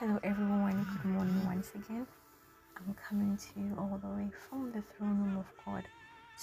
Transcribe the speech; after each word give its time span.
Hello, 0.00 0.20
everyone. 0.22 0.86
Good 1.02 1.10
morning 1.10 1.44
once 1.44 1.72
again. 1.74 2.06
I'm 2.76 2.94
coming 3.08 3.36
to 3.36 3.60
you 3.60 3.74
all 3.76 3.98
the 4.00 4.06
way 4.06 4.30
from 4.48 4.70
the 4.70 4.80
throne 4.80 5.18
room 5.24 5.36
of 5.38 5.46
God 5.66 5.82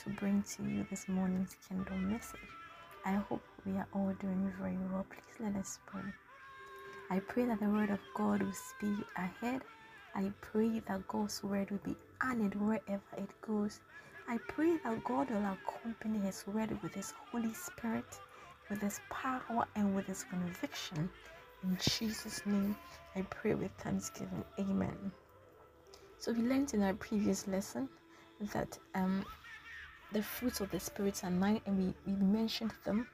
to 0.04 0.10
bring 0.10 0.44
to 0.58 0.64
you 0.64 0.86
this 0.90 1.08
morning's 1.08 1.56
kingdom 1.66 2.12
message. 2.12 2.52
I 3.06 3.14
hope 3.14 3.42
we 3.66 3.72
are 3.78 3.88
all 3.94 4.14
doing 4.20 4.52
very 4.60 4.78
well. 4.92 5.06
Please 5.10 5.40
let 5.40 5.56
us 5.56 5.80
pray. 5.86 6.02
I 7.10 7.20
pray 7.20 7.46
that 7.46 7.62
the 7.62 7.70
word 7.70 7.92
of 7.92 8.00
God 8.14 8.44
will 8.44 8.52
speed 8.52 8.98
ahead. 9.16 9.62
I 10.14 10.34
pray 10.42 10.82
that 10.90 11.08
God's 11.08 11.42
word 11.42 11.72
will 11.72 11.86
be 11.86 11.96
honored 12.22 12.60
wherever 12.60 13.16
it 13.18 13.30
goes. 13.40 13.80
I 14.28 14.38
pray 14.50 14.76
that 14.84 15.02
God 15.06 15.30
will 15.30 15.56
accompany 15.56 16.20
His 16.20 16.44
word 16.46 16.78
with 16.84 16.94
His 16.94 17.14
Holy 17.32 17.54
Spirit, 17.54 18.20
with 18.70 18.82
His 18.82 19.00
power, 19.10 19.66
and 19.78 19.96
with 19.96 20.08
His 20.08 20.26
conviction. 20.26 21.10
In 21.66 21.78
Jesus' 21.82 22.46
name, 22.46 22.76
I 23.16 23.24
pray 23.24 23.56
with 23.56 23.72
thanksgiving. 23.80 24.44
Amen. 24.60 25.12
So 26.20 26.32
we 26.32 26.42
learned 26.44 26.76
in 26.76 26.84
our 26.84 26.94
previous 26.94 27.48
lesson 27.48 27.90
that 28.54 28.78
um 28.94 29.26
the 30.12 30.22
fruits 30.22 30.62
of 30.62 30.70
the 30.70 30.80
spirit 30.80 31.24
are 31.24 31.32
nine 31.32 31.60
and 31.66 31.78
we, 31.78 31.94
we 32.06 32.14
mentioned 32.22 32.74
them. 32.84 33.08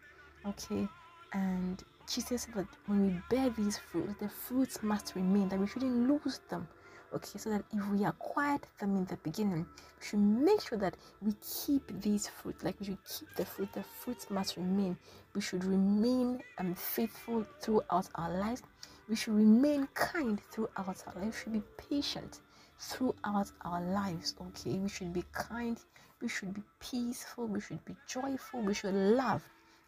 Okay. 0.46 0.88
And 1.34 1.82
Jesus 2.12 2.44
said 2.44 2.56
that 2.56 2.68
when 2.88 3.08
we 3.08 3.22
bear 3.30 3.50
these 3.52 3.78
fruits, 3.78 4.16
the 4.20 4.28
fruits 4.28 4.84
must 4.84 5.16
remain, 5.16 5.48
that 5.50 5.60
we 5.60 5.68
shouldn't 5.68 6.10
lose 6.10 6.42
them. 6.50 6.68
Okay, 7.14 7.40
so 7.40 7.50
that 7.50 7.64
if 7.74 7.86
we 7.90 8.06
acquired 8.06 8.62
them 8.80 8.96
in 8.96 9.06
the 9.06 9.18
beginning, 9.18 9.66
we 10.00 10.06
should 10.06 10.20
make 10.20 10.62
sure 10.62 10.78
that 10.78 10.96
we 11.22 11.34
keep 11.66 11.86
these 12.02 12.28
fruits. 12.28 12.64
Like 12.64 12.80
we 12.80 12.86
should 12.86 13.04
keep 13.04 13.34
the 13.36 13.46
fruit. 13.46 13.72
The 13.74 13.84
fruits 13.84 14.30
must 14.30 14.56
remain. 14.56 14.98
We 15.36 15.42
should 15.42 15.66
remain 15.66 16.42
um, 16.58 16.74
faithful 16.74 17.46
throughout 17.60 18.08
our 18.16 18.32
lives. 18.40 18.64
We 19.10 19.18
should 19.18 19.34
remain 19.34 19.90
kind 19.94 20.40
throughout 20.52 21.04
our 21.06 21.22
lives. 21.22 21.26
We 21.26 21.32
should 21.44 21.54
be 21.54 21.64
patient 21.90 22.40
throughout 22.80 23.52
our 23.66 23.82
lives. 23.82 24.36
Okay, 24.40 24.78
we 24.78 24.88
should 24.88 25.12
be 25.12 25.26
kind. 25.34 25.78
We 26.22 26.30
should 26.30 26.54
be 26.54 26.64
peaceful. 26.80 27.48
We 27.48 27.60
should 27.60 27.84
be 27.84 27.96
joyful. 28.08 28.62
We 28.62 28.74
should 28.74 28.94
love. 28.94 29.44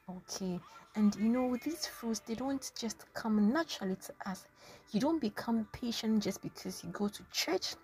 Okay, 0.10 0.60
and 0.96 1.16
you 1.16 1.30
know, 1.30 1.56
these 1.64 1.88
fruits 1.88 2.20
they 2.20 2.36
don't 2.36 2.70
just 2.78 3.06
come 3.14 3.54
naturally 3.54 3.96
to 3.96 4.14
us. 4.30 4.44
You 4.92 5.00
don't 5.00 5.22
become 5.22 5.66
patient 5.72 6.22
just 6.22 6.42
because 6.42 6.84
you 6.84 6.90
go 6.90 7.08
to 7.08 7.24
church. 7.32 7.76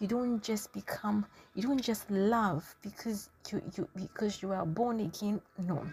You 0.00 0.08
don't 0.08 0.42
just 0.42 0.72
become 0.72 1.24
you 1.54 1.62
don't 1.62 1.80
just 1.80 2.10
love 2.10 2.74
because 2.82 3.30
you 3.52 3.62
you 3.76 3.88
because 3.94 4.42
you 4.42 4.50
are 4.50 4.66
born 4.66 4.98
again. 4.98 5.40
No. 5.56 5.84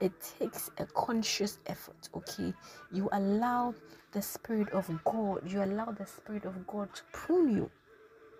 It 0.00 0.12
takes 0.40 0.72
a 0.78 0.86
conscious 0.86 1.58
effort, 1.66 2.08
okay? 2.16 2.52
You 2.92 3.08
allow 3.12 3.74
the 4.10 4.22
spirit 4.22 4.70
of 4.70 4.90
God, 5.04 5.48
you 5.48 5.62
allow 5.62 5.92
the 5.92 6.06
spirit 6.06 6.46
of 6.46 6.66
God 6.66 6.92
to 6.94 7.02
prune 7.12 7.54
you. 7.54 7.70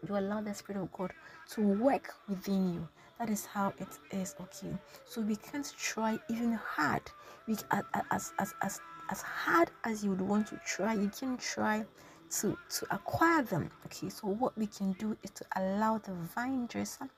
You 0.08 0.16
allow 0.16 0.40
the 0.40 0.54
spirit 0.54 0.80
of 0.82 0.92
God 0.92 1.12
to 1.50 1.60
work 1.60 2.14
within 2.28 2.74
you 2.74 2.88
that 3.18 3.30
is 3.30 3.44
how 3.46 3.72
it 3.78 3.88
is 4.12 4.34
okay? 4.40 4.72
So 5.04 5.20
we 5.20 5.36
can't 5.36 5.72
try 5.76 6.18
even 6.30 6.52
hard. 6.52 7.02
We 7.46 7.56
as 7.72 8.32
as 8.38 8.54
as 8.62 8.80
as 9.10 9.22
hard 9.22 9.70
as 9.84 10.04
you 10.04 10.10
would 10.10 10.20
want 10.20 10.46
to 10.48 10.60
try 10.66 10.94
you 10.94 11.08
can 11.08 11.36
try 11.38 11.84
to 12.30 12.56
to 12.70 12.94
acquire 12.94 13.42
them 13.42 13.70
okay? 13.86 14.08
So 14.08 14.28
what 14.28 14.56
we 14.56 14.66
can 14.66 14.92
do 14.92 15.16
is 15.22 15.30
to 15.32 15.44
allow 15.56 15.98
the 15.98 16.12
vine 16.34 16.66
dresser 16.66 17.08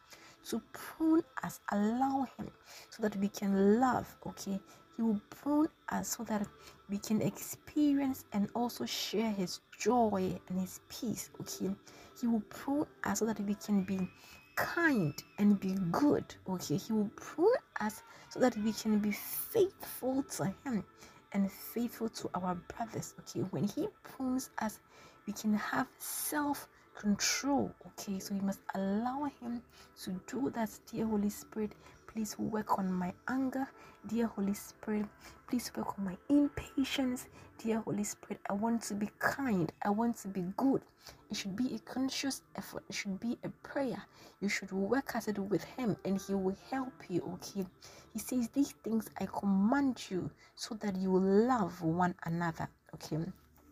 to 0.48 0.62
prune 0.72 1.22
us 1.42 1.60
allow 1.72 2.26
him 2.38 2.50
so 2.88 3.02
that 3.02 3.16
we 3.16 3.28
can 3.28 3.80
love 3.80 4.06
okay? 4.26 4.58
He 4.96 5.02
will 5.02 5.20
prune 5.30 5.68
us 5.90 6.16
so 6.16 6.24
that 6.24 6.46
we 6.88 6.98
can 6.98 7.20
experience 7.22 8.24
and 8.32 8.48
also 8.54 8.86
share 8.86 9.30
his 9.30 9.60
joy 9.78 10.38
and 10.48 10.60
his 10.60 10.80
peace 10.88 11.30
okay? 11.40 11.74
He 12.20 12.26
will 12.26 12.42
prune 12.48 12.86
us 13.04 13.18
so 13.18 13.26
that 13.26 13.40
we 13.40 13.54
can 13.54 13.82
be 13.82 14.08
kind 14.60 15.22
and 15.38 15.58
be 15.58 15.74
good. 15.90 16.24
Okay, 16.48 16.76
He 16.76 16.92
will 16.92 17.10
prune 17.16 17.54
us 17.80 18.02
so 18.28 18.40
that 18.40 18.56
we 18.58 18.72
can 18.72 18.98
be 18.98 19.12
faithful 19.12 20.22
to 20.36 20.52
Him 20.64 20.84
and 21.32 21.50
faithful 21.50 22.08
to 22.08 22.30
our 22.34 22.54
brothers. 22.76 23.14
Okay, 23.20 23.40
when 23.50 23.64
He 23.64 23.88
prunes 24.02 24.50
us, 24.58 24.78
we 25.26 25.32
can 25.32 25.54
have 25.54 25.86
self 25.98 26.68
control. 26.94 27.72
Okay, 27.86 28.18
so 28.18 28.34
we 28.34 28.40
must 28.40 28.60
allow 28.74 29.30
Him 29.40 29.62
to 30.04 30.20
do 30.26 30.50
that. 30.50 30.70
Dear 30.90 31.06
Holy 31.06 31.30
Spirit, 31.30 31.72
please 32.12 32.38
work 32.38 32.78
on 32.78 32.92
my 32.92 33.12
anger. 33.28 33.66
Dear 34.06 34.26
Holy 34.26 34.54
Spirit, 34.54 35.06
please 35.48 35.70
work 35.76 35.98
on 35.98 36.04
my 36.04 36.16
impatience. 36.28 37.26
Dear 37.62 37.80
Holy 37.80 38.04
Spirit, 38.04 38.40
I 38.48 38.54
want 38.54 38.82
to 38.84 38.94
be 38.94 39.08
kind. 39.18 39.70
I 39.84 39.90
want 39.90 40.16
to 40.18 40.28
be 40.28 40.42
good. 40.56 40.82
It 41.30 41.36
should 41.36 41.54
be 41.54 41.74
a 41.74 41.78
conscious 41.80 42.42
effort. 42.56 42.82
It 42.88 42.94
should 42.94 43.20
be 43.20 43.38
a 43.44 43.48
prayer. 43.62 44.02
You 44.40 44.48
should 44.48 44.72
work 44.72 45.12
at 45.14 45.28
it 45.28 45.38
with 45.38 45.62
Him 45.64 45.96
and 46.04 46.20
He 46.20 46.34
will 46.34 46.56
help 46.70 46.92
you. 47.08 47.22
Okay. 47.34 47.66
He 48.12 48.18
says, 48.18 48.48
These 48.48 48.72
things 48.82 49.08
I 49.20 49.26
command 49.26 50.02
you 50.10 50.30
so 50.56 50.74
that 50.76 50.96
you 50.96 51.10
will 51.12 51.46
love 51.46 51.80
one 51.82 52.14
another. 52.24 52.68
Okay. 52.94 53.18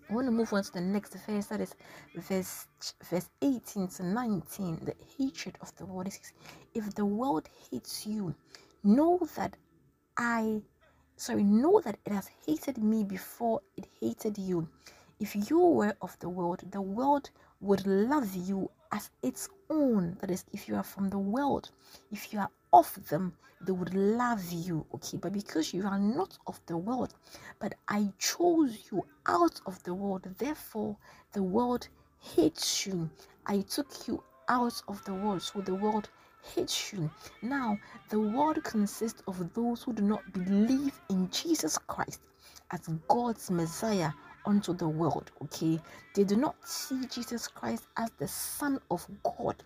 I 0.09 0.15
want 0.15 0.27
to 0.27 0.31
move 0.31 0.53
on 0.53 0.63
to 0.63 0.73
the 0.73 0.81
next 0.81 1.15
verse, 1.27 1.47
that 1.47 1.61
is 1.61 1.75
verse 2.15 2.67
verse 3.11 3.29
18 3.43 3.89
to 3.89 4.03
19. 4.05 4.81
The 4.85 4.95
hatred 5.19 5.59
of 5.61 5.75
the 5.77 5.85
world. 5.85 6.11
Says, 6.13 6.33
If 6.75 6.95
the 6.95 7.05
world 7.05 7.49
hates 7.71 8.07
you, 8.07 8.35
know 8.83 9.21
that 9.37 9.57
I 10.17 10.63
sorry, 11.19 11.43
know 11.43 11.81
that 11.81 11.99
it 12.07 12.13
has 12.13 12.31
hated 12.47 12.79
me 12.79 13.05
before 13.05 13.61
it 13.77 13.87
hated 14.01 14.39
you. 14.39 14.69
If 15.21 15.35
you 15.51 15.59
were 15.59 15.95
of 16.01 16.17
the 16.21 16.29
world, 16.29 16.63
the 16.71 16.81
world 16.81 17.31
would 17.61 17.87
love 17.87 18.35
you 18.35 18.71
as 18.93 19.11
its 19.23 19.49
own. 19.71 20.17
That 20.21 20.31
is, 20.31 20.45
if 20.53 20.69
you 20.69 20.77
are 20.77 20.83
from 20.83 21.11
the 21.11 21.19
world, 21.19 21.71
if 22.11 22.33
you 22.33 22.39
are 22.39 22.51
of 22.73 23.09
them, 23.09 23.33
they 23.61 23.73
would 23.73 23.95
love 23.95 24.53
you. 24.53 24.87
Okay, 24.95 25.17
but 25.17 25.33
because 25.33 25.75
you 25.75 25.87
are 25.87 25.99
not 25.99 26.39
of 26.47 26.61
the 26.67 26.77
world, 26.77 27.15
but 27.59 27.75
I 27.89 28.13
chose 28.19 28.89
you 28.91 29.05
out 29.27 29.61
of 29.67 29.83
the 29.83 29.95
world, 29.95 30.27
therefore 30.39 30.97
the 31.33 31.43
world 31.43 31.89
hates 32.21 32.87
you. 32.87 33.11
I 33.47 33.61
took 33.63 34.07
you 34.07 34.23
out 34.49 34.81
of 34.89 35.05
the 35.05 35.15
world, 35.15 35.43
so 35.43 35.61
the 35.61 35.75
world 35.75 36.09
hates 36.55 36.93
you. 36.93 37.11
Now, 37.43 37.79
the 38.11 38.21
world 38.21 38.63
consists 38.65 39.23
of 39.27 39.53
those 39.55 39.83
who 39.83 39.93
do 39.93 40.03
not 40.03 40.33
believe 40.33 41.01
in 41.11 41.31
Jesus 41.31 41.79
Christ 41.79 42.21
as 42.71 42.89
God's 43.09 43.51
Messiah 43.51 44.13
unto 44.47 44.73
the 44.73 44.89
world. 44.89 45.31
Okay, 45.43 45.81
they 46.15 46.25
do 46.25 46.37
not 46.37 46.57
see 46.65 47.07
Jesus 47.07 47.49
Christ 47.49 47.87
as 47.97 48.11
the 48.19 48.29
Son 48.29 48.81
of 48.91 49.07
God. 49.23 49.57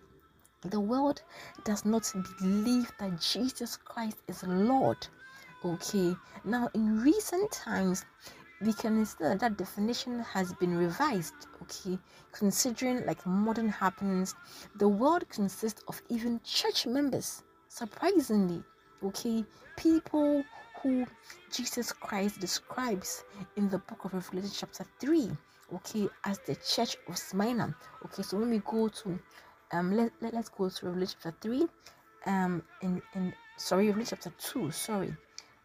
The 0.61 0.79
world 0.79 1.21
does 1.65 1.83
not 1.85 2.11
believe 2.39 2.91
that 2.99 3.19
Jesus 3.19 3.75
Christ 3.77 4.17
is 4.27 4.43
Lord. 4.43 5.07
Okay, 5.65 6.15
now 6.43 6.69
in 6.73 7.01
recent 7.01 7.51
times, 7.51 8.05
we 8.63 8.73
can 8.73 9.05
see 9.05 9.17
that 9.19 9.39
that 9.39 9.57
definition 9.57 10.19
has 10.19 10.53
been 10.53 10.77
revised 10.77 11.47
okay 11.61 11.97
considering 12.31 13.05
like 13.05 13.25
modern 13.25 13.67
happenings 13.67 14.35
the 14.77 14.87
world 14.87 15.27
consists 15.29 15.83
of 15.87 16.01
even 16.09 16.39
church 16.43 16.85
members 16.85 17.43
surprisingly 17.67 18.63
okay 19.03 19.43
people 19.75 20.43
who 20.83 21.05
jesus 21.51 21.91
christ 21.91 22.39
describes 22.39 23.23
in 23.55 23.69
the 23.69 23.79
book 23.79 24.05
of 24.05 24.13
revelation 24.13 24.51
chapter 24.53 24.85
3 24.99 25.31
okay 25.73 26.07
as 26.25 26.39
the 26.39 26.55
church 26.55 26.97
of 27.07 27.17
smyrna. 27.17 27.75
Okay 28.05 28.23
so 28.23 28.37
when 28.37 28.49
we 28.49 28.59
go 28.59 28.87
to 28.89 29.19
um 29.71 29.95
let, 29.95 30.11
let, 30.21 30.33
let's 30.33 30.49
go 30.49 30.69
to 30.69 30.85
revelation 30.85 31.15
chapter 31.21 31.49
3 31.49 31.67
um 32.25 32.63
in 32.81 33.01
in 33.15 33.33
sorry 33.57 33.87
revelation 33.87 34.17
chapter 34.21 34.33
2 34.37 34.71
sorry. 34.71 35.15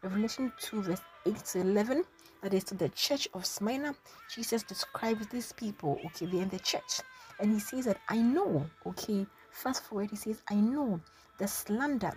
Revelation 0.01 0.51
2 0.59 0.81
verse 0.81 1.01
8 1.25 1.35
to 1.37 1.59
11 1.59 2.05
that 2.41 2.53
is 2.53 2.63
to 2.65 2.75
the 2.75 2.87
church 2.89 3.27
of 3.33 3.45
Smyrna, 3.45 3.93
Jesus 4.33 4.63
describes 4.63 5.27
these 5.27 5.51
people, 5.51 5.99
okay, 6.05 6.25
they're 6.25 6.41
in 6.41 6.47
the 6.47 6.59
church, 6.59 7.01
and 7.37 7.51
he 7.51 7.59
says 7.59 7.83
that 7.83 7.97
I 8.07 8.17
know, 8.17 8.65
okay, 8.85 9.25
fast 9.51 9.83
forward, 9.83 10.09
he 10.09 10.15
says, 10.15 10.41
I 10.49 10.55
know 10.55 11.01
the 11.37 11.49
slander, 11.49 12.13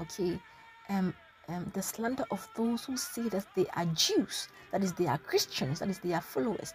okay, 0.00 0.40
um, 0.88 1.14
um, 1.48 1.70
the 1.74 1.82
slander 1.82 2.24
of 2.30 2.48
those 2.56 2.84
who 2.84 2.96
say 2.96 3.28
that 3.28 3.46
they 3.54 3.66
are 3.76 3.86
Jews, 3.86 4.48
that 4.72 4.82
is, 4.82 4.92
they 4.92 5.06
are 5.06 5.18
Christians, 5.18 5.80
that 5.80 5.88
is, 5.88 5.98
they 5.98 6.12
are 6.12 6.20
followers, 6.20 6.72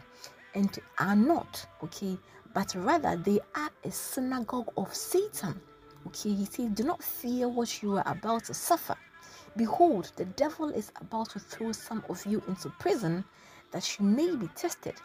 and 0.55 0.77
are 0.97 1.15
not, 1.15 1.65
okay, 1.83 2.17
but 2.53 2.73
rather 2.75 3.15
they 3.15 3.39
are 3.55 3.71
a 3.83 3.91
synagogue 3.91 4.71
of 4.77 4.93
Satan. 4.93 5.59
Okay, 6.07 6.33
he 6.33 6.45
says, 6.45 6.69
Do 6.71 6.83
not 6.83 7.03
fear 7.03 7.47
what 7.47 7.83
you 7.83 7.97
are 7.97 8.07
about 8.07 8.45
to 8.45 8.53
suffer. 8.53 8.95
Behold, 9.57 10.11
the 10.15 10.25
devil 10.25 10.69
is 10.69 10.91
about 11.01 11.29
to 11.31 11.39
throw 11.39 11.71
some 11.71 12.03
of 12.09 12.25
you 12.25 12.41
into 12.47 12.69
prison 12.79 13.23
that 13.71 13.99
you 13.99 14.05
may 14.05 14.35
be 14.35 14.47
tested. 14.55 14.95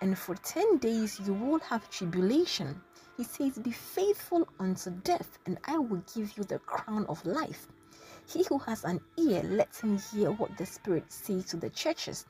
And 0.00 0.18
for 0.18 0.34
10 0.34 0.78
days 0.78 1.18
you 1.24 1.32
will 1.32 1.60
have 1.60 1.88
tribulation. 1.90 2.80
He 3.16 3.24
says, 3.24 3.58
Be 3.58 3.70
faithful 3.70 4.46
unto 4.58 4.90
death, 4.90 5.38
and 5.46 5.58
I 5.64 5.78
will 5.78 6.02
give 6.14 6.36
you 6.36 6.44
the 6.44 6.58
crown 6.60 7.06
of 7.06 7.24
life. 7.24 7.68
He 8.26 8.44
who 8.44 8.58
has 8.58 8.84
an 8.84 9.00
ear, 9.18 9.42
let 9.44 9.76
him 9.76 9.98
hear 9.98 10.32
what 10.32 10.56
the 10.58 10.66
Spirit 10.66 11.12
says 11.12 11.46
to 11.46 11.56
the 11.56 11.70
churches. 11.70 12.26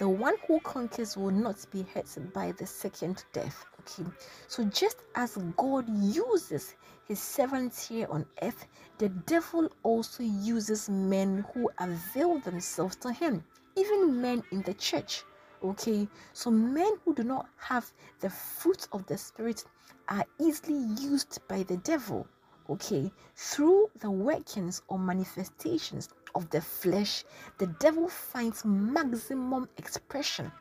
the 0.00 0.08
one 0.08 0.34
who 0.48 0.58
conquers 0.60 1.14
will 1.14 1.30
not 1.30 1.56
be 1.70 1.84
hurt 1.94 2.08
by 2.32 2.52
the 2.52 2.66
second 2.66 3.22
death. 3.34 3.66
Okay, 3.80 4.08
so 4.48 4.64
just 4.64 4.96
as 5.14 5.36
God 5.58 5.86
uses 5.90 6.74
his 7.06 7.20
servants 7.20 7.86
here 7.86 8.06
on 8.10 8.24
earth, 8.40 8.66
the 8.96 9.10
devil 9.10 9.70
also 9.82 10.22
uses 10.22 10.88
men 10.88 11.44
who 11.52 11.70
avail 11.78 12.38
themselves 12.40 12.96
to 12.96 13.12
him, 13.12 13.44
even 13.76 14.22
men 14.22 14.42
in 14.52 14.62
the 14.62 14.72
church. 14.74 15.24
Okay, 15.62 16.08
so 16.32 16.50
men 16.50 16.92
who 17.04 17.14
do 17.14 17.22
not 17.22 17.46
have 17.58 17.92
the 18.20 18.30
fruit 18.30 18.88
of 18.92 19.04
the 19.06 19.18
spirit 19.18 19.64
are 20.08 20.24
easily 20.40 20.80
used 20.98 21.40
by 21.46 21.62
the 21.64 21.76
devil. 21.76 22.26
Okay, 22.70 23.10
through 23.34 23.90
the 23.98 24.08
workings 24.08 24.80
or 24.86 24.96
manifestations 24.96 26.08
of 26.36 26.48
the 26.50 26.60
flesh, 26.60 27.24
the 27.58 27.66
devil 27.66 28.08
finds 28.08 28.64
maximum 28.64 29.68
expression. 29.76 30.52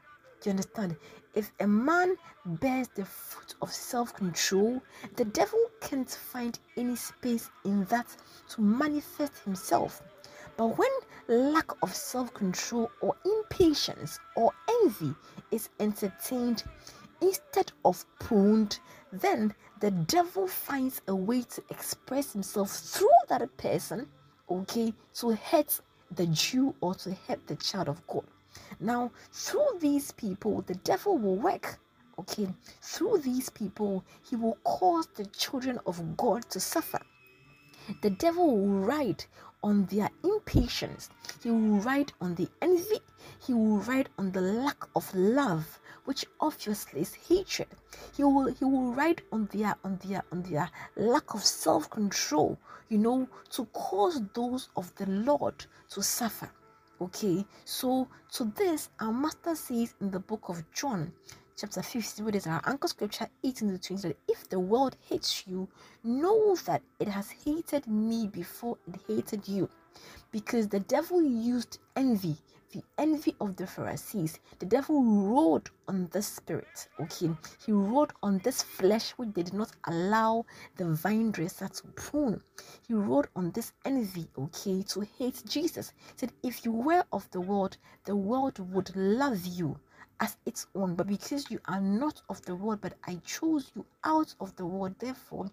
Do 0.42 0.50
you 0.50 0.52
understand? 0.52 0.96
If 1.36 1.52
a 1.60 1.68
man 1.68 2.16
bears 2.46 2.88
the 2.96 3.06
fruit 3.06 3.54
of 3.62 3.72
self 3.72 4.16
control, 4.16 4.82
the 5.18 5.26
devil 5.26 5.60
can't 5.82 6.10
find 6.10 6.58
any 6.76 6.96
space 6.96 7.52
in 7.64 7.86
that 7.86 8.08
to 8.56 8.62
manifest 8.62 9.38
himself. 9.46 10.02
But 10.58 10.80
when 10.80 10.90
lack 11.28 11.72
of 11.84 11.94
self 11.94 12.34
control 12.34 12.90
or 13.02 13.16
impatience 13.24 14.18
or 14.36 14.52
envy 14.82 15.14
is 15.52 15.70
entertained 15.80 16.64
instead 17.22 17.72
of 17.84 18.06
pruned, 18.20 18.80
then 19.12 19.54
the 19.80 19.92
devil 19.92 20.48
finds 20.48 21.02
a 21.08 21.16
way 21.16 21.42
to 21.42 21.64
express 21.70 22.34
himself 22.34 22.72
through 22.72 23.10
that 23.28 23.58
person, 23.58 24.08
okay, 24.50 24.94
to 25.16 25.32
hurt 25.32 25.80
the 26.12 26.28
Jew 26.28 26.76
or 26.82 26.96
to 26.96 27.14
hurt 27.28 27.46
the 27.48 27.56
child 27.56 27.88
of 27.88 28.06
God. 28.08 28.26
Now, 28.80 29.12
through 29.32 29.78
these 29.80 30.12
people, 30.12 30.62
the 30.62 30.76
devil 30.76 31.18
will 31.18 31.36
work. 31.36 31.80
Okay, 32.18 32.50
through 32.82 33.20
these 33.20 33.50
people, 33.50 34.04
he 34.30 34.36
will 34.36 34.58
cause 34.66 35.08
the 35.16 35.26
children 35.28 35.80
of 35.86 36.18
God 36.18 36.50
to 36.50 36.60
suffer. 36.60 37.00
The 38.02 38.10
devil 38.10 38.58
will 38.58 38.86
ride 38.86 39.24
on 39.64 39.86
their 39.86 40.10
impatience, 40.24 41.10
he 41.42 41.50
will 41.50 41.80
ride 41.80 42.12
on 42.22 42.36
the 42.36 42.50
envy, 42.62 43.00
he 43.46 43.54
will 43.54 43.78
ride 43.80 44.10
on 44.18 44.32
the 44.32 44.42
lack 44.42 44.84
of 44.96 45.14
love, 45.16 45.80
which 46.10 46.26
obviously 46.40 47.02
is 47.02 47.14
hatred. 47.14 47.68
He 48.18 48.24
will 48.24 48.48
he 48.48 48.66
will 48.66 48.92
ride 48.96 49.22
on 49.32 49.48
their 49.54 49.76
on 49.84 50.00
their 50.04 50.24
on 50.32 50.42
their 50.42 50.68
lack 50.96 51.36
of 51.36 51.44
self-control, 51.46 52.58
you 52.90 52.98
know, 52.98 53.30
to 53.52 53.66
cause 53.66 54.20
those 54.34 54.70
of 54.76 54.92
the 54.96 55.06
Lord 55.06 55.68
to 55.90 56.02
suffer. 56.02 56.50
Okay, 57.00 57.46
so 57.64 58.08
to 58.32 58.46
this 58.58 58.90
our 59.00 59.14
master 59.14 59.54
says 59.54 59.94
in 60.02 60.10
the 60.10 60.20
book 60.20 60.50
of 60.50 60.64
John, 60.72 61.14
chapter 61.56 61.84
15, 61.84 62.26
where 62.26 62.32
there's 62.32 62.48
our 62.48 62.64
anchor 62.66 62.88
scripture 62.88 63.28
18 63.44 63.70
to 63.70 63.78
20 63.78 64.08
that 64.08 64.18
if 64.28 64.50
the 64.50 64.60
world 64.60 64.96
hates 65.08 65.44
you, 65.46 65.70
know 66.04 66.56
that 66.66 66.82
it 67.00 67.08
has 67.08 67.30
hated 67.30 67.86
me 67.86 68.26
before 68.26 68.80
it 68.88 69.00
hated 69.08 69.48
you. 69.48 69.70
Because 70.32 70.68
the 70.70 70.80
devil 70.80 71.22
used 71.22 71.78
envy, 71.96 72.36
the 72.72 72.84
envy 72.98 73.36
of 73.42 73.56
the 73.56 73.66
Pharisees. 73.66 74.40
The 74.60 74.66
devil 74.66 75.04
rode 75.04 75.70
on 75.88 76.08
the 76.12 76.22
spirit, 76.22 76.88
okay? 77.00 77.32
He 77.66 77.72
rode 77.72 78.14
on 78.22 78.38
this 78.40 78.62
flesh 78.62 79.12
which 79.12 79.34
they 79.34 79.44
did 79.44 79.54
not 79.54 79.72
allow 79.86 80.46
the 80.78 80.86
vine 80.94 81.32
dresser 81.32 81.68
to 81.68 81.88
prune. 81.96 82.42
He 82.88 82.94
rode 82.94 83.28
on 83.36 83.52
this 83.52 83.72
envy, 83.86 84.28
okay, 84.38 84.84
to 84.84 85.02
hate 85.02 85.42
Jesus. 85.48 85.94
He 85.98 86.14
said, 86.18 86.32
If 86.44 86.64
you 86.64 86.72
were 86.72 87.06
of 87.12 87.30
the 87.32 87.42
world, 87.42 87.78
the 88.06 88.16
world 88.16 88.60
would 88.72 88.96
love 88.96 89.46
you 89.46 89.80
as 90.20 90.38
its 90.46 90.68
own. 90.76 90.96
But 90.96 91.08
because 91.08 91.50
you 91.50 91.60
are 91.66 91.82
not 91.82 92.22
of 92.30 92.42
the 92.44 92.56
world, 92.56 92.82
but 92.82 92.94
I 93.06 93.16
chose 93.26 93.72
you 93.76 93.86
out 94.04 94.36
of 94.40 94.56
the 94.56 94.66
world, 94.66 94.96
therefore 95.00 95.50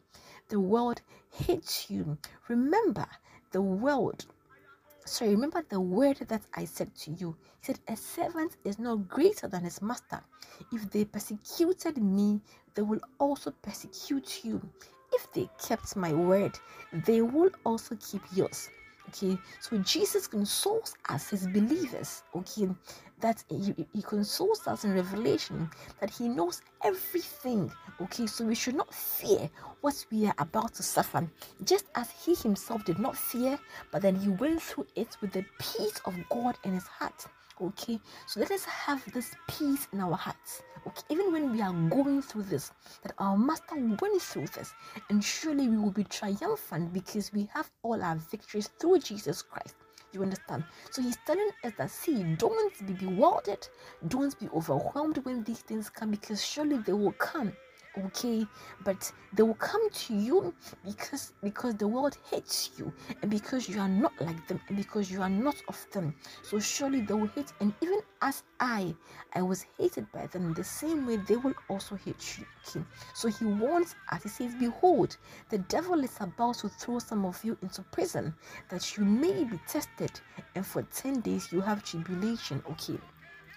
the 0.49 0.61
world 0.61 1.01
hates 1.31 1.91
you. 1.91 2.19
Remember, 2.49 3.07
the 3.53 3.63
world. 3.63 4.27
So 5.07 5.25
remember 5.25 5.65
the 5.69 5.81
word 5.81 6.17
that 6.29 6.43
I 6.53 6.65
said 6.65 6.93
to 6.97 7.13
you. 7.13 7.37
He 7.61 7.67
said, 7.67 7.79
A 7.87 7.97
servant 7.97 8.57
is 8.65 8.81
not 8.81 9.09
greater 9.09 9.47
than 9.47 9.63
his 9.63 9.81
master. 9.81 10.21
If 10.73 10.91
they 10.91 11.05
persecuted 11.05 11.97
me, 11.99 12.41
they 12.75 12.83
will 12.83 13.01
also 13.21 13.53
persecute 13.63 14.45
you. 14.45 14.61
If 15.13 15.33
they 15.33 15.49
kept 15.65 15.95
my 15.95 16.13
word, 16.13 16.59
they 16.93 17.23
will 17.23 17.51
also 17.65 17.97
keep 18.01 18.23
yours. 18.35 18.69
Okay, 19.09 19.39
so 19.61 19.79
Jesus 19.79 20.27
consoles 20.27 20.95
us, 21.09 21.31
his 21.31 21.47
believers. 21.47 22.23
Okay, 22.35 22.69
that 23.21 23.43
he, 23.49 23.75
he 23.93 24.03
consoles 24.03 24.67
us 24.67 24.85
in 24.85 24.95
revelation 24.95 25.71
that 26.01 26.11
he 26.11 26.29
knows 26.29 26.63
everything 26.85 27.71
okay? 28.01 28.27
So 28.27 28.45
we 28.45 28.55
should 28.55 28.75
not 28.75 28.93
fear 28.93 29.49
what 29.81 30.05
we 30.11 30.27
are 30.27 30.35
about 30.39 30.75
to 30.75 30.83
suffer. 30.83 31.27
Just 31.65 31.87
as 31.95 32.11
he 32.11 32.35
himself 32.35 32.85
did 32.85 32.99
not 32.99 33.17
fear 33.17 33.59
but 33.91 34.03
then 34.03 34.15
he 34.17 34.29
went 34.29 34.63
through 34.63 34.87
it 34.97 35.17
with 35.21 35.33
the 35.33 35.45
peace 35.59 36.01
of 36.05 36.15
god 36.31 36.57
in 36.65 36.73
his 36.73 36.87
heart 36.87 37.27
okay? 37.61 37.99
So 38.27 38.41
let 38.41 38.51
us 38.51 38.65
have 38.65 39.03
this 39.13 39.35
peace 39.49 39.89
in 39.93 40.01
our 40.01 40.17
hearts 40.17 40.63
okay? 40.87 41.03
Even 41.11 41.33
when 41.33 41.53
we 41.53 41.61
are 41.61 41.73
going 41.91 42.23
through 42.23 42.45
this 42.45 42.73
that 43.03 43.13
our 43.19 43.37
master 43.37 43.75
went 44.01 44.23
through 44.23 44.47
this 44.49 44.73
and 45.11 45.23
surely 45.23 45.69
we 45.69 45.77
will 45.77 45.91
be 45.91 46.05
triumphant 46.05 46.93
because 46.93 47.33
we 47.33 47.49
have 47.53 47.71
all 47.83 48.03
our 48.03 48.17
victories 48.17 48.69
through 48.79 48.99
jesus 49.01 49.43
christ. 49.43 49.75
You 50.13 50.23
understand? 50.23 50.65
So 50.91 51.03
he's 51.03 51.19
telling 51.27 51.51
us 51.65 51.73
that 51.77 51.91
see, 51.91 52.23
don't 52.39 52.87
be 52.87 52.95
bewildered, 52.95 53.67
don't 54.09 54.39
be 54.39 54.49
overwhelmed 54.55 55.19
when 55.25 55.45
these 55.45 55.61
things 55.61 55.91
come 55.91 56.11
because 56.13 56.45
surely 56.45 56.79
they 56.79 56.93
will 56.93 57.13
come 57.13 57.53
okay 58.05 58.47
but 58.85 59.11
they 59.33 59.43
will 59.43 59.55
come 59.55 59.91
to 59.91 60.15
you 60.15 60.55
because 60.85 61.33
because 61.43 61.75
the 61.75 61.87
world 61.87 62.17
hates 62.31 62.71
you 62.79 62.93
and 63.23 63.31
because 63.31 63.69
you 63.69 63.81
are 63.81 63.89
not 63.89 64.13
like 64.21 64.47
them 64.49 64.61
and 64.69 64.77
because 64.77 65.11
you 65.11 65.21
are 65.23 65.31
not 65.31 65.57
of 65.69 65.87
them. 65.93 66.15
So 66.43 66.59
surely 66.59 67.01
they 67.01 67.15
will 67.15 67.29
hate 67.29 67.53
and 67.61 67.73
even 67.81 68.01
as 68.23 68.43
i 68.61 68.95
i 69.35 69.43
was 69.43 69.67
hated 69.79 70.11
by 70.13 70.27
them 70.29 70.55
the 70.55 70.65
same 70.65 71.07
way 71.07 71.17
they 71.29 71.37
will 71.37 71.55
also 71.69 71.95
hate 71.97 72.39
you 72.39 72.47
okay? 72.67 72.85
So 73.15 73.29
he 73.29 73.45
warns 73.45 73.95
us 74.11 74.23
he 74.23 74.29
says 74.29 74.55
behold 74.59 75.17
the 75.51 75.59
devil 75.59 76.03
is 76.03 76.17
about 76.21 76.57
to 76.57 76.69
throw 76.69 76.99
some 76.99 77.25
of 77.25 77.43
you 77.45 77.57
into 77.63 77.83
prison 77.83 78.35
that 78.71 78.97
you 78.97 79.05
may 79.05 79.45
be 79.45 79.59
tested 79.69 80.11
and 80.55 80.65
for 80.67 80.83
10 80.83 81.21
days 81.21 81.53
you 81.53 81.61
have 81.61 81.85
tribulation 81.85 82.63
okay 82.71 82.99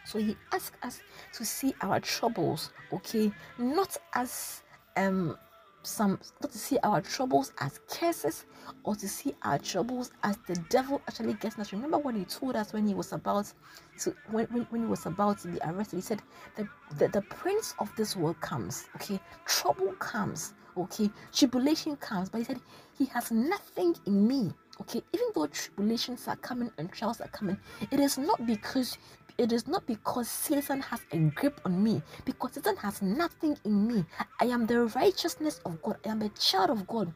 so 0.09 0.17
he 0.17 0.35
asks 0.51 0.75
us 0.81 1.01
to 1.33 1.45
see 1.45 1.75
our 1.81 1.99
troubles, 1.99 2.71
okay, 2.91 3.31
not 3.59 3.95
as 4.13 4.63
um 4.97 5.37
some 5.83 6.19
not 6.41 6.51
to 6.51 6.57
see 6.57 6.77
our 6.83 6.99
troubles 6.99 7.53
as 7.59 7.79
curses 7.87 8.45
or 8.83 8.95
to 8.95 9.07
see 9.07 9.33
our 9.43 9.59
troubles 9.59 10.11
as 10.23 10.35
the 10.47 10.55
devil 10.69 10.99
actually 11.07 11.33
gets 11.35 11.59
us. 11.59 11.71
Remember 11.71 11.99
what 11.99 12.15
he 12.15 12.25
told 12.25 12.55
us 12.55 12.73
when 12.73 12.87
he 12.87 12.95
was 12.95 13.13
about 13.13 13.53
to 13.99 14.15
when, 14.31 14.47
when, 14.47 14.63
when 14.71 14.81
he 14.81 14.87
was 14.87 15.05
about 15.05 15.37
to 15.39 15.47
be 15.47 15.59
arrested, 15.63 15.97
he 15.97 16.01
said 16.01 16.21
the, 16.57 17.07
the 17.07 17.21
prince 17.29 17.75
of 17.77 17.95
this 17.95 18.15
world 18.15 18.41
comes, 18.41 18.89
okay, 18.95 19.19
trouble 19.45 19.93
comes, 19.99 20.55
okay, 20.75 21.09
tribulation 21.31 21.95
comes, 21.97 22.29
but 22.29 22.39
he 22.39 22.45
said 22.45 22.59
he 22.97 23.05
has 23.05 23.31
nothing 23.31 23.95
in 24.07 24.27
me. 24.27 24.51
Okay, 24.81 25.01
even 25.13 25.27
though 25.35 25.47
tribulations 25.47 26.27
are 26.27 26.37
coming 26.37 26.71
and 26.77 26.91
trials 26.91 27.21
are 27.21 27.27
coming, 27.27 27.57
it 27.91 27.99
is 27.99 28.17
not 28.17 28.45
because 28.45 28.97
it 29.37 29.53
is 29.53 29.67
not 29.67 29.85
because 29.87 30.27
Satan 30.27 30.81
has 30.81 30.99
a 31.13 31.17
grip 31.17 31.61
on 31.63 31.81
me, 31.81 32.01
because 32.25 32.53
Satan 32.53 32.75
has 32.77 33.01
nothing 33.01 33.57
in 33.63 33.87
me. 33.87 34.05
I 34.41 34.45
am 34.45 34.65
the 34.65 34.85
righteousness 34.87 35.61
of 35.65 35.81
God. 35.81 35.97
I 36.05 36.09
am 36.09 36.21
a 36.21 36.29
child 36.29 36.71
of 36.71 36.85
God. 36.87 37.13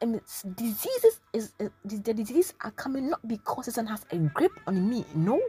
And 0.00 0.20
diseases 0.54 1.20
is 1.32 1.52
uh, 1.60 1.68
the 1.84 2.14
diseases 2.14 2.54
are 2.62 2.70
coming 2.72 3.10
not 3.10 3.26
because 3.26 3.66
Satan 3.66 3.86
has 3.88 4.06
a 4.12 4.16
grip 4.18 4.52
on 4.68 4.88
me. 4.88 5.04
No, 5.14 5.40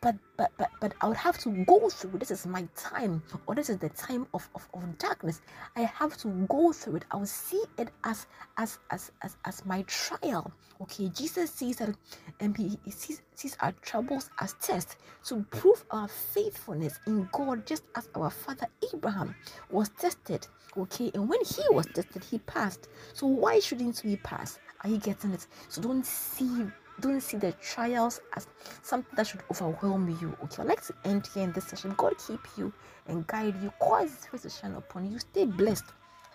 but 0.00 0.16
but 0.36 0.52
but 0.58 0.70
but 0.80 0.94
I 1.00 1.08
would 1.08 1.16
have 1.16 1.38
to 1.38 1.50
go 1.66 1.88
through 1.88 2.18
this 2.18 2.30
is 2.30 2.46
my 2.46 2.66
time 2.76 3.22
or 3.46 3.54
this 3.54 3.68
is 3.70 3.78
the 3.78 3.88
time 3.90 4.26
of, 4.34 4.48
of, 4.54 4.68
of 4.74 4.98
darkness. 4.98 5.40
I 5.76 5.82
have 5.82 6.16
to 6.18 6.28
go 6.48 6.72
through 6.72 6.96
it. 6.96 7.04
I 7.10 7.16
will 7.16 7.26
see 7.26 7.62
it 7.78 7.90
as 8.04 8.26
as 8.58 8.78
as 8.90 9.12
as, 9.22 9.36
as 9.44 9.64
my 9.66 9.82
trial. 9.82 10.52
Okay 10.82 11.08
Jesus 11.08 11.50
sees 11.50 11.76
that 11.76 11.94
and 12.40 12.56
he, 12.56 12.78
sees, 12.90 13.22
sees 13.34 13.56
our 13.60 13.72
troubles 13.82 14.30
as 14.40 14.54
tests 14.54 14.96
to 15.24 15.44
prove 15.50 15.84
our 15.90 16.08
faithfulness 16.08 16.98
in 17.06 17.28
God 17.32 17.66
just 17.66 17.84
as 17.94 18.08
our 18.14 18.30
father 18.30 18.66
Abraham 18.94 19.34
was 19.70 19.88
tested. 19.90 20.46
Okay 20.76 21.10
and 21.14 21.28
when 21.28 21.40
he 21.44 21.62
was 21.70 21.86
tested 21.86 22.24
he 22.24 22.38
passed. 22.40 22.88
So 23.14 23.26
why 23.26 23.60
shouldn't 23.60 24.02
we 24.04 24.16
pass? 24.16 24.58
Are 24.82 24.90
you 24.90 24.98
getting 24.98 25.32
it? 25.32 25.46
So 25.68 25.80
don't 25.82 26.04
see 26.06 26.66
don't 27.00 27.20
see 27.20 27.36
the 27.36 27.52
trials 27.52 28.20
as 28.34 28.46
something 28.82 29.14
that 29.16 29.26
should 29.26 29.42
overwhelm 29.50 30.08
you. 30.20 30.36
Okay, 30.44 30.62
I'd 30.62 30.68
like 30.68 30.82
to 30.86 30.94
end 31.04 31.28
here 31.32 31.44
in 31.44 31.52
this 31.52 31.68
session. 31.68 31.94
God 31.96 32.14
keep 32.26 32.40
you 32.56 32.72
and 33.06 33.26
guide 33.26 33.54
you, 33.62 33.72
cause 33.80 34.10
his 34.14 34.26
face 34.26 34.42
to 34.42 34.50
shine 34.50 34.74
upon 34.74 35.10
you. 35.10 35.18
Stay 35.18 35.44
blessed. 35.44 35.84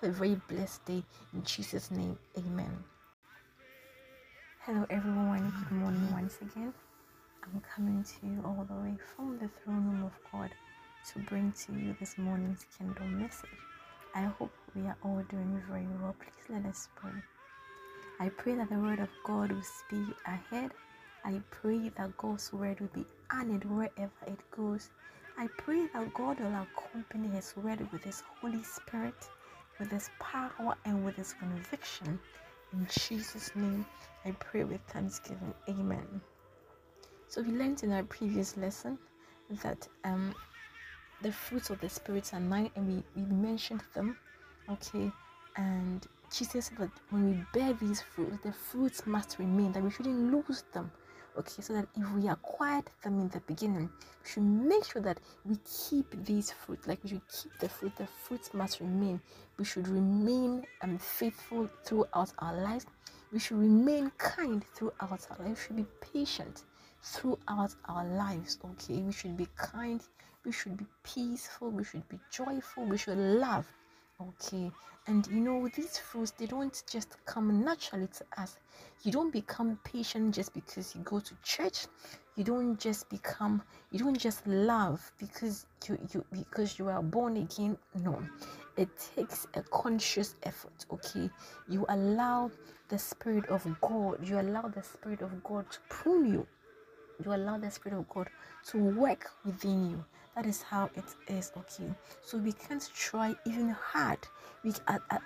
Have 0.02 0.10
a 0.10 0.14
very 0.14 0.40
blessed 0.48 0.86
day 0.86 1.04
in 1.34 1.44
Jesus' 1.44 1.92
name. 1.92 2.18
Amen. 2.38 2.72
Hello 4.66 4.86
everyone, 4.92 5.52
good 5.58 5.78
morning 5.78 6.08
once 6.12 6.38
again. 6.42 6.74
I'm 7.44 7.62
coming 7.76 8.04
to 8.04 8.28
you 8.28 8.42
all 8.46 8.66
the 8.70 8.76
way 8.76 8.96
from 9.16 9.40
the 9.40 9.48
throne 9.48 9.86
room 9.88 10.04
of 10.04 10.14
God 10.32 10.52
to 11.12 11.20
bring 11.20 11.52
to 11.66 11.74
you 11.74 11.96
this 12.00 12.18
morning's 12.20 12.66
kingdom 12.78 13.20
message. 13.20 13.50
I 14.14 14.22
hope 14.24 14.52
we 14.76 14.84
are 14.84 14.98
all 15.04 15.24
doing 15.30 15.62
very 15.68 15.88
well. 16.00 16.16
Please 16.20 16.56
let 16.56 16.66
us 16.70 16.90
pray. 16.96 17.12
I 18.22 18.30
pray 18.30 18.54
that 18.54 18.70
the 18.70 18.78
word 18.78 19.00
of 19.00 19.10
God 19.24 19.52
will 19.52 19.64
speed 19.64 20.14
ahead. 20.28 20.70
I 21.26 21.42
pray 21.50 21.90
that 21.98 22.16
God's 22.18 22.54
word 22.54 22.80
will 22.80 22.92
be 22.94 23.04
honored 23.32 23.66
wherever 23.66 24.12
it 24.28 24.38
goes. 24.52 24.92
I 25.40 25.48
pray 25.58 25.88
that 25.88 26.14
God 26.14 26.40
will 26.40 26.54
accompany 26.54 27.30
His 27.30 27.56
word 27.58 27.80
with 27.92 28.04
His 28.04 28.22
Holy 28.40 28.62
Spirit, 28.62 29.16
with 29.80 29.90
His 29.90 30.12
power, 30.20 30.76
and 30.86 31.04
with 31.04 31.16
His 31.16 31.34
conviction. 31.34 32.20
In 32.74 32.88
Jesus' 32.92 33.56
name, 33.56 33.88
I 34.24 34.34
pray 34.34 34.66
with 34.66 34.82
thanksgiving. 34.90 35.56
Amen. 35.68 36.22
So, 37.28 37.42
we 37.42 37.54
learned 37.54 37.82
in 37.82 37.92
our 37.92 38.04
previous 38.04 38.56
lesson 38.56 39.00
that 39.64 39.88
um, 40.04 40.36
the 41.24 41.32
fruits 41.32 41.72
of 41.72 41.82
the 41.82 41.90
Spirit 41.90 42.32
are 42.36 42.40
nine, 42.40 42.70
and 42.76 42.88
we, 42.88 43.04
we 43.16 43.28
mentioned 43.32 43.82
them. 43.96 44.16
Okay, 44.70 45.12
and 45.58 46.06
Jesus 46.32 46.68
said 46.68 46.78
that 46.78 46.92
when 47.10 47.30
we 47.30 47.46
bear 47.52 47.74
these 47.74 48.02
fruits, 48.02 48.38
the 48.42 48.54
fruits 48.54 49.06
must 49.06 49.38
remain, 49.38 49.74
that 49.74 49.84
we 49.84 49.92
shouldn't 49.92 50.32
lose 50.32 50.64
them. 50.74 50.90
Okay, 51.38 51.62
so 51.62 51.74
that 51.74 51.88
if 51.96 52.10
we 52.12 52.30
acquired 52.30 52.86
them 53.04 53.20
in 53.20 53.28
the 53.30 53.42
beginning, 53.42 53.90
we 54.24 54.30
should 54.30 54.44
make 54.44 54.86
sure 54.86 55.02
that 55.02 55.20
we 55.46 55.58
keep 55.66 56.06
these 56.26 56.52
fruits, 56.52 56.88
like 56.88 57.04
we 57.04 57.10
should 57.10 57.28
keep 57.28 57.52
the 57.60 57.68
fruit, 57.68 57.96
the 57.98 58.08
fruits 58.08 58.54
must 58.54 58.80
remain. 58.80 59.20
We 59.58 59.66
should 59.66 59.88
remain 59.90 60.66
um, 60.82 60.98
faithful 60.98 61.70
throughout 61.84 62.32
our 62.40 62.56
lives. 62.62 62.86
We 63.34 63.40
should 63.40 63.58
remain 63.58 64.12
kind 64.18 64.64
throughout 64.74 65.28
our 65.32 65.38
lives. 65.40 65.60
We 65.60 65.68
should 65.68 65.76
be 65.78 65.88
patient 66.14 66.64
throughout 67.04 67.76
our 67.86 68.06
lives. 68.06 68.58
Okay, 68.64 69.02
we 69.02 69.12
should 69.12 69.36
be 69.36 69.48
kind, 69.58 70.02
we 70.46 70.54
should 70.54 70.78
be 70.78 70.86
peaceful, 71.04 71.72
we 71.72 71.84
should 71.84 72.08
be 72.08 72.20
joyful, 72.32 72.86
we 72.86 72.98
should 72.98 73.18
love 73.18 73.68
okay 74.30 74.72
and 75.08 75.28
you 75.28 75.40
know 75.40 75.68
these 75.76 75.98
fruits 75.98 76.32
they 76.32 76.46
don't 76.46 76.84
just 76.90 77.18
come 77.26 77.64
naturally 77.64 78.08
to 78.08 78.24
us. 78.38 78.58
You 79.04 79.12
don't 79.12 79.34
become 79.34 79.80
patient 79.84 80.36
just 80.36 80.54
because 80.54 80.96
you 80.96 81.02
go 81.02 81.20
to 81.20 81.34
church. 81.44 81.88
You 82.36 82.44
don't 82.44 82.80
just 82.80 83.10
become 83.10 83.64
you 83.92 84.00
don't 84.00 84.18
just 84.18 84.46
love 84.46 85.12
because 85.18 85.66
you 85.88 85.98
you 86.14 86.24
because 86.32 86.78
you 86.78 86.88
are 86.88 87.02
born 87.02 87.38
again. 87.38 87.78
No 87.96 88.22
it 88.78 88.90
takes 89.16 89.48
a 89.56 89.64
conscious 89.64 90.36
effort 90.44 90.86
okay? 90.92 91.30
You 91.68 91.86
allow 91.90 92.52
the 92.90 93.00
spirit 93.00 93.48
of 93.48 93.66
god 93.82 94.26
you 94.28 94.40
allow 94.40 94.68
the 94.68 94.84
spirit 94.84 95.22
of 95.22 95.44
god 95.44 95.70
to 95.72 95.80
prune 95.90 96.32
you. 96.32 96.48
You 97.26 97.34
allow 97.34 97.58
the 97.58 97.72
spirit 97.72 97.98
of 97.98 98.08
god 98.10 98.30
to 98.68 98.78
work 98.78 99.32
within 99.46 99.90
you 99.90 100.06
that 100.36 100.46
is 100.46 100.62
how 100.62 100.90
it 100.96 101.16
is, 101.28 101.52
okay? 101.58 101.94
So 102.22 102.38
we 102.38 102.54
can't 102.54 102.90
try 102.94 103.36
even 103.46 103.70
hard. 103.70 104.20
We 104.64 104.74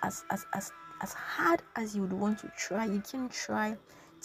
as 0.02 0.24
as 0.28 0.44
as 0.52 0.72
as 1.02 1.12
hard 1.12 1.62
as 1.76 1.94
you 1.94 2.02
would 2.02 2.12
want 2.12 2.38
to 2.40 2.52
try, 2.58 2.86
you 2.86 3.00
can 3.00 3.28
try 3.28 3.76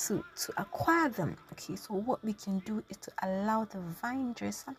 to 0.07 0.23
to 0.35 0.53
acquire 0.57 1.09
them. 1.09 1.35
Okay, 1.53 1.75
so 1.75 1.93
what 1.93 2.23
we 2.23 2.33
can 2.33 2.59
do 2.59 2.83
is 2.89 2.97
to 2.97 3.11
allow 3.23 3.65
the 3.65 3.79
vine 4.01 4.33
dresser 4.33 4.75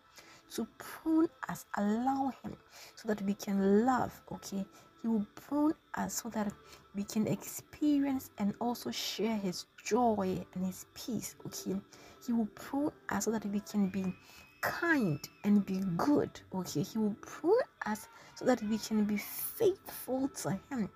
to 0.54 0.66
prune 0.78 1.28
us, 1.49 1.64
allow 1.76 2.32
him 2.42 2.56
so 2.94 3.09
that 3.09 3.23
we 3.23 3.35
can 3.35 3.87
love. 3.87 4.21
Okay, 4.32 4.64
he 5.00 5.09
will 5.09 5.26
prune 5.35 5.75
us 5.94 6.23
so 6.23 6.28
that 6.30 6.52
we 6.94 7.04
can 7.04 7.26
experience 7.26 8.30
and 8.38 8.54
also 8.61 8.90
share 8.90 9.37
his 9.37 9.66
joy 9.85 10.44
and 10.54 10.66
his 10.66 10.87
peace. 10.94 11.37
Okay, 11.47 11.80
he 12.26 12.32
will 12.32 12.49
prune 12.54 12.92
us 13.09 13.25
so 13.25 13.30
that 13.30 13.44
we 13.47 13.61
can 13.61 13.88
be 13.88 14.14
kind 14.62 15.28
and 15.45 15.66
be 15.66 15.81
good. 15.99 16.40
Okay, 16.54 16.83
He 16.83 16.99
will 16.99 17.16
prune 17.21 17.61
us 17.85 18.09
so 18.35 18.47
that 18.47 18.62
we 18.62 18.78
can 18.78 19.04
be 19.04 19.19
faithful 19.19 20.28
to 20.28 20.59
Him 20.71 20.88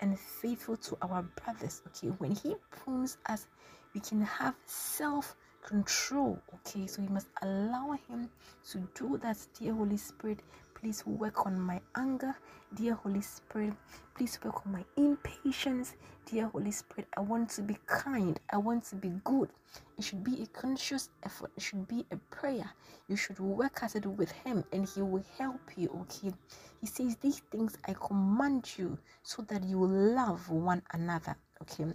and 0.00 0.18
faithful 0.18 0.76
to 0.76 0.96
our 1.02 1.22
brothers. 1.22 1.82
Okay, 1.88 2.08
when 2.18 2.32
He 2.32 2.54
prunes 2.70 3.16
us, 3.26 3.46
we 3.94 4.00
can 4.00 4.20
have 4.22 4.54
self 4.66 5.34
control. 5.64 6.38
Okay, 6.54 6.86
so 6.86 7.02
we 7.02 7.08
must 7.08 7.28
allow 7.42 7.98
Him 8.08 8.28
to 8.70 8.78
do 8.94 9.18
that. 9.18 9.38
Dear 9.58 9.74
Holy 9.74 9.96
Spirit, 9.96 10.40
please 10.84 11.06
work 11.06 11.46
on 11.46 11.58
my 11.58 11.80
anger. 11.96 12.36
Dear 12.74 12.92
Holy 12.92 13.22
Spirit, 13.22 13.72
please 14.14 14.38
work 14.44 14.66
on 14.66 14.72
my 14.72 14.84
impatience. 14.98 15.94
Dear 16.30 16.48
Holy 16.48 16.72
Spirit, 16.72 17.08
I 17.16 17.20
want 17.20 17.48
to 17.56 17.62
be 17.62 17.78
kind. 17.86 18.38
I 18.52 18.58
want 18.58 18.84
to 18.90 18.96
be 18.96 19.08
good. 19.24 19.48
It 19.96 20.04
should 20.04 20.22
be 20.22 20.42
a 20.42 20.46
conscious 20.48 21.08
effort. 21.22 21.52
It 21.56 21.62
should 21.62 21.88
be 21.88 22.04
a 22.10 22.16
prayer. 22.28 22.70
You 23.08 23.16
should 23.16 23.40
work 23.40 23.82
at 23.82 23.96
it 23.96 24.04
with 24.04 24.30
Him 24.30 24.62
and 24.74 24.86
He 24.86 25.00
will 25.00 25.24
help 25.38 25.70
you. 25.74 25.88
Okay. 26.02 26.34
He 26.82 26.86
says, 26.86 27.16
These 27.16 27.38
things 27.50 27.78
I 27.88 27.94
command 27.94 28.70
you 28.76 28.98
so 29.22 29.40
that 29.48 29.64
you 29.64 29.78
will 29.78 29.88
love 29.88 30.50
one 30.50 30.82
another. 30.92 31.34
Okay. 31.62 31.86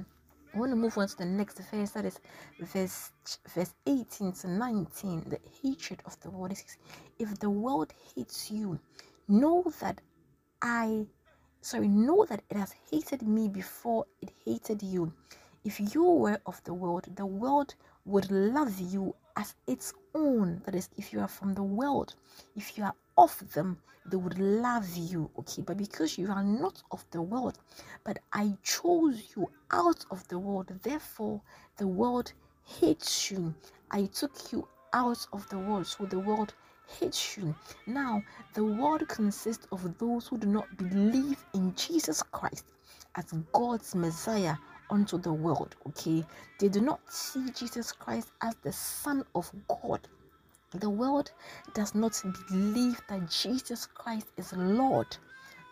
I 0.54 0.58
want 0.58 0.72
to 0.72 0.76
move 0.76 0.98
on 0.98 1.08
to 1.08 1.18
the 1.18 1.26
next 1.26 1.60
verse, 1.72 1.92
that 1.92 2.06
is 2.06 2.20
verse 2.60 3.12
verse 3.54 3.74
18 3.86 4.32
to 4.34 4.48
19. 4.48 5.30
The 5.30 5.40
hatred 5.62 6.02
of 6.06 6.20
the 6.22 6.32
world. 6.32 6.58
Says, 6.58 6.78
if 7.20 7.40
the 7.40 7.50
world 7.50 7.94
hates 8.16 8.50
you, 8.50 8.80
know 9.28 9.72
that 9.80 10.02
I 10.62 11.06
sorry, 11.62 11.88
know 11.88 12.26
that 12.26 12.42
it 12.50 12.58
has 12.58 12.74
hated 12.92 13.22
me 13.22 13.48
before 13.48 14.06
it 14.22 14.32
hated 14.46 14.82
you. 14.82 15.14
If 15.64 15.80
you 15.94 16.04
were 16.04 16.40
of 16.46 16.64
the 16.64 16.74
world, 16.74 17.08
the 17.16 17.26
world 17.26 17.76
would 18.06 18.32
love 18.32 18.80
you 18.80 19.16
as 19.36 19.56
its 19.68 19.94
own. 20.16 20.62
That 20.66 20.76
is, 20.76 20.90
if 20.98 21.12
you 21.12 21.20
are 21.20 21.28
from 21.28 21.54
the 21.54 21.64
world, 21.64 22.16
if 22.56 22.78
you 22.78 22.86
are 22.86 22.96
of 23.20 23.54
them, 23.54 23.78
they 24.06 24.18
would 24.18 24.40
love 24.40 24.90
you. 24.96 25.30
Okay, 25.40 25.62
but 25.62 25.78
because 25.78 26.18
you 26.18 26.32
are 26.32 26.44
not 26.44 26.82
of 26.92 27.06
the 27.12 27.22
world, 27.22 27.60
but 28.06 28.18
I 28.32 28.58
chose 28.64 29.22
you 29.36 29.50
out 29.72 30.06
of 30.10 30.28
the 30.30 30.40
world, 30.40 30.72
therefore 30.84 31.42
the 31.78 31.88
world 31.88 32.32
hates 32.64 33.30
you. 33.30 33.54
I 33.92 34.06
took 34.06 34.52
you 34.52 34.68
out 34.94 35.28
of 35.34 35.48
the 35.50 35.60
world, 35.60 35.86
so 35.86 36.06
the 36.06 36.20
world 36.20 36.54
hates 37.00 37.38
you. 37.38 37.54
Now, 37.86 38.24
the 38.54 38.64
world 38.64 39.08
consists 39.10 39.68
of 39.72 39.98
those 39.98 40.28
who 40.28 40.38
do 40.38 40.48
not 40.48 40.78
believe 40.78 41.46
in 41.54 41.76
Jesus 41.76 42.24
Christ 42.24 42.66
as 43.16 43.26
God's 43.52 43.96
Messiah 43.96 44.56
unto 44.90 45.18
the 45.18 45.34
world. 45.34 45.76
Okay, 45.88 46.24
they 46.60 46.70
do 46.70 46.82
not 46.82 47.02
see 47.12 47.52
Jesus 47.52 47.92
Christ 47.92 48.32
as 48.42 48.56
the 48.64 48.72
Son 48.72 49.24
of 49.36 49.52
God. 49.68 50.08
The 50.72 50.90
world 50.90 51.32
does 51.74 51.96
not 51.96 52.22
believe 52.48 53.02
that 53.10 53.30
Jesus 53.30 53.88
Christ 53.88 54.28
is 54.38 54.54
Lord. 54.54 55.18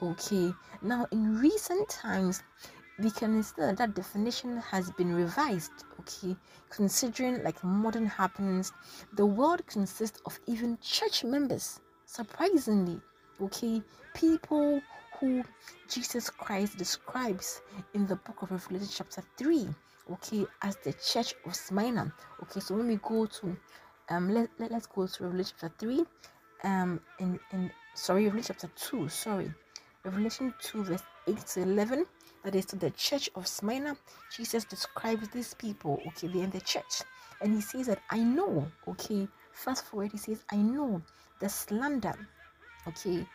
Okay, 0.01 0.51
now 0.81 1.05
in 1.11 1.39
recent 1.39 1.87
times, 1.87 2.41
we 2.97 3.11
can 3.11 3.43
see 3.43 3.53
that 3.61 3.77
that 3.77 3.93
definition 3.93 4.57
has 4.57 4.89
been 4.91 5.13
revised. 5.13 5.71
Okay, 5.99 6.35
considering 6.71 7.43
like 7.43 7.63
modern 7.63 8.07
happenings, 8.07 8.71
the 9.13 9.25
world 9.25 9.65
consists 9.67 10.19
of 10.25 10.39
even 10.47 10.79
church 10.81 11.23
members. 11.23 11.79
Surprisingly, 12.05 12.99
okay, 13.39 13.83
people 14.15 14.81
who 15.19 15.43
Jesus 15.87 16.29
Christ 16.29 16.77
describes 16.77 17.61
in 17.93 18.07
the 18.07 18.15
book 18.15 18.41
of 18.41 18.51
Revelation, 18.51 18.89
chapter 18.91 19.23
3, 19.37 19.67
okay, 20.13 20.45
as 20.63 20.75
the 20.77 20.93
church 20.93 21.35
of 21.45 21.55
Smyrna. 21.55 22.11
Okay, 22.43 22.59
so 22.59 22.75
when 22.75 22.87
we 22.87 22.95
go 22.97 23.25
to 23.25 23.55
um 24.09 24.29
let, 24.33 24.49
let, 24.59 24.71
let's 24.71 24.87
go 24.87 25.07
to 25.07 25.23
Revelation 25.23 25.55
chapter 25.59 25.77
3, 25.79 26.05
um 26.63 26.99
in 27.19 27.39
in 27.51 27.71
sorry, 27.95 28.25
Revelation 28.25 28.55
chapter 28.59 28.71
2, 28.89 29.09
sorry, 29.09 29.51
Revelation 30.03 30.53
2, 30.61 30.83
verse 30.83 31.03
8 31.27 31.37
to 31.39 31.61
11. 31.61 32.05
That 32.43 32.55
is 32.55 32.65
to 32.67 32.75
the 32.77 32.91
church 32.91 33.29
of 33.35 33.45
Smyrna. 33.47 33.97
Jesus 34.33 34.63
describes 34.63 35.27
these 35.29 35.53
people, 35.55 36.01
okay, 36.07 36.27
they're 36.27 36.43
in 36.43 36.49
the 36.51 36.61
church, 36.61 37.01
and 37.41 37.53
he 37.53 37.61
says 37.61 37.87
that 37.87 37.99
I 38.09 38.19
know, 38.19 38.65
okay, 38.87 39.27
fast 39.51 39.85
forward, 39.85 40.11
he 40.11 40.17
says, 40.17 40.43
I 40.51 40.57
know 40.57 41.01
the 41.39 41.49
slander, 41.49 42.15
okay, 42.87 43.25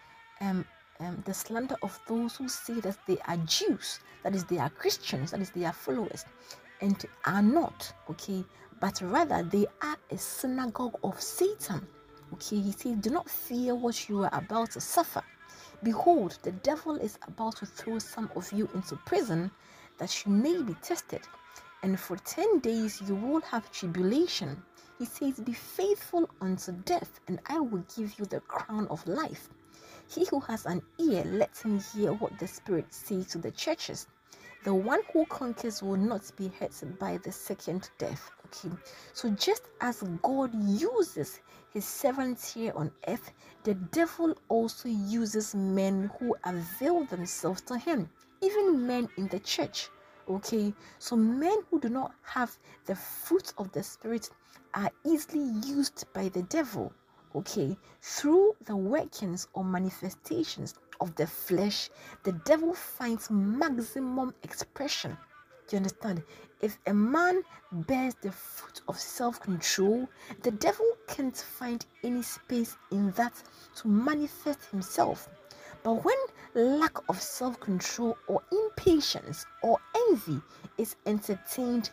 um, 0.40 0.64
um, 1.00 1.22
the 1.26 1.34
slander 1.34 1.76
of 1.82 1.98
those 2.08 2.36
who 2.36 2.48
say 2.48 2.80
that 2.80 2.96
they 3.06 3.18
are 3.26 3.36
Jews, 3.38 4.00
that 4.22 4.34
is, 4.34 4.44
they 4.44 4.58
are 4.58 4.70
Christians, 4.70 5.32
that 5.32 5.40
is, 5.40 5.50
they 5.50 5.64
are 5.64 5.72
followers, 5.72 6.24
and 6.80 7.04
are 7.26 7.42
not, 7.42 7.92
okay, 8.08 8.44
but 8.82 9.00
rather 9.00 9.44
they 9.44 9.64
are 9.80 9.96
a 10.10 10.18
synagogue 10.18 10.98
of 11.04 11.22
Satan. 11.22 11.86
Okay, 12.32 12.60
he 12.60 12.72
says, 12.72 12.96
Do 12.96 13.10
not 13.10 13.30
fear 13.30 13.76
what 13.76 14.08
you 14.08 14.24
are 14.24 14.34
about 14.34 14.72
to 14.72 14.80
suffer. 14.80 15.22
Behold, 15.84 16.36
the 16.42 16.50
devil 16.50 16.96
is 16.96 17.16
about 17.28 17.58
to 17.58 17.66
throw 17.66 18.00
some 18.00 18.28
of 18.34 18.50
you 18.50 18.68
into 18.74 18.96
prison 19.06 19.52
that 19.98 20.26
you 20.26 20.32
may 20.32 20.60
be 20.64 20.74
tested, 20.82 21.20
and 21.84 21.98
for 22.00 22.16
10 22.16 22.58
days 22.58 23.00
you 23.06 23.14
will 23.14 23.40
have 23.42 23.70
tribulation. 23.70 24.60
He 24.98 25.04
says, 25.04 25.38
Be 25.38 25.52
faithful 25.52 26.28
unto 26.40 26.72
death, 26.72 27.20
and 27.28 27.38
I 27.46 27.60
will 27.60 27.84
give 27.96 28.18
you 28.18 28.24
the 28.24 28.40
crown 28.40 28.88
of 28.88 29.06
life. 29.06 29.48
He 30.08 30.24
who 30.24 30.40
has 30.40 30.66
an 30.66 30.82
ear, 30.98 31.22
let 31.26 31.56
him 31.56 31.78
hear 31.78 32.14
what 32.14 32.36
the 32.36 32.48
Spirit 32.48 32.92
says 32.92 33.28
to 33.28 33.38
the 33.38 33.52
churches. 33.52 34.08
the 34.64 34.74
one 34.74 35.00
who 35.12 35.24
conquers 35.26 35.82
will 35.82 35.96
not 35.96 36.32
be 36.36 36.48
hurt 36.58 36.82
by 36.98 37.18
the 37.18 37.30
second 37.30 37.88
death. 37.98 38.30
Okay, 38.54 38.74
so 39.14 39.30
just 39.30 39.62
as 39.80 40.02
God 40.20 40.50
uses 40.54 41.40
his 41.72 41.86
servants 41.86 42.52
here 42.52 42.72
on 42.76 42.92
earth, 43.08 43.32
the 43.64 43.72
devil 43.72 44.36
also 44.48 44.90
uses 44.90 45.54
men 45.54 46.10
who 46.18 46.36
avail 46.44 47.06
themselves 47.06 47.62
to 47.62 47.78
him, 47.78 48.10
even 48.42 48.86
men 48.86 49.08
in 49.16 49.26
the 49.28 49.38
church. 49.38 49.88
Okay, 50.28 50.74
so 50.98 51.16
men 51.16 51.62
who 51.70 51.80
do 51.80 51.88
not 51.88 52.12
have 52.24 52.54
the 52.84 52.94
fruit 52.94 53.54
of 53.56 53.72
the 53.72 53.82
spirit 53.82 54.28
are 54.74 54.90
easily 55.06 55.48
used 55.66 56.04
by 56.12 56.28
the 56.28 56.42
devil. 56.42 56.92
Okay, 57.34 57.74
through 58.02 58.54
the 58.66 58.76
workings 58.76 59.48
or 59.54 59.64
manifestations 59.64 60.74
of 61.00 61.14
the 61.14 61.26
flesh, 61.26 61.88
the 62.22 62.32
devil 62.44 62.74
finds 62.74 63.30
maximum 63.30 64.34
expression. 64.42 65.16
You 65.70 65.78
understand? 65.78 66.22
If 66.60 66.78
a 66.86 66.92
man 66.92 67.42
bears 67.72 68.14
the 68.20 68.30
fruit 68.30 68.82
of 68.88 68.98
self 68.98 69.40
control, 69.40 70.08
the 70.42 70.50
devil 70.50 70.86
can't 71.08 71.36
find 71.36 71.84
any 72.04 72.22
space 72.22 72.76
in 72.90 73.10
that 73.12 73.32
to 73.76 73.88
manifest 73.88 74.64
himself. 74.66 75.28
But 75.82 76.04
when 76.04 76.16
lack 76.54 76.96
of 77.08 77.20
self 77.20 77.58
control 77.58 78.16
or 78.28 78.42
impatience 78.52 79.44
or 79.62 79.78
envy 80.10 80.40
is 80.78 80.96
entertained 81.06 81.90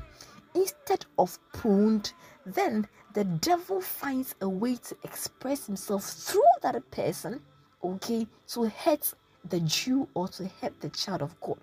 instead 0.53 1.05
of 1.17 1.39
pruned, 1.53 2.13
then 2.45 2.87
the 3.13 3.23
devil 3.23 3.81
finds 3.81 4.35
a 4.41 4.49
way 4.49 4.75
to 4.75 4.97
express 5.03 5.65
himself 5.65 6.03
through 6.03 6.41
that 6.61 6.91
person, 6.91 7.41
okay, 7.83 8.27
to 8.49 8.65
hurt 8.65 9.13
the 9.45 9.59
Jew 9.61 10.07
or 10.13 10.27
to 10.27 10.47
hurt 10.61 10.79
the 10.81 10.89
child 10.89 11.21
of 11.21 11.39
God. 11.41 11.59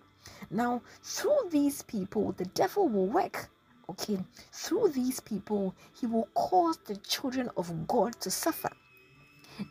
Now, 0.50 0.82
through 1.02 1.48
these 1.50 1.82
people, 1.82 2.32
the 2.32 2.46
devil 2.46 2.88
will 2.88 3.06
work. 3.06 3.48
Okay, 3.88 4.18
through 4.52 4.88
these 4.88 5.20
people, 5.20 5.74
he 5.92 6.06
will 6.06 6.28
cause 6.34 6.76
the 6.78 6.96
children 6.96 7.50
of 7.56 7.86
God 7.86 8.20
to 8.20 8.30
suffer. 8.30 8.70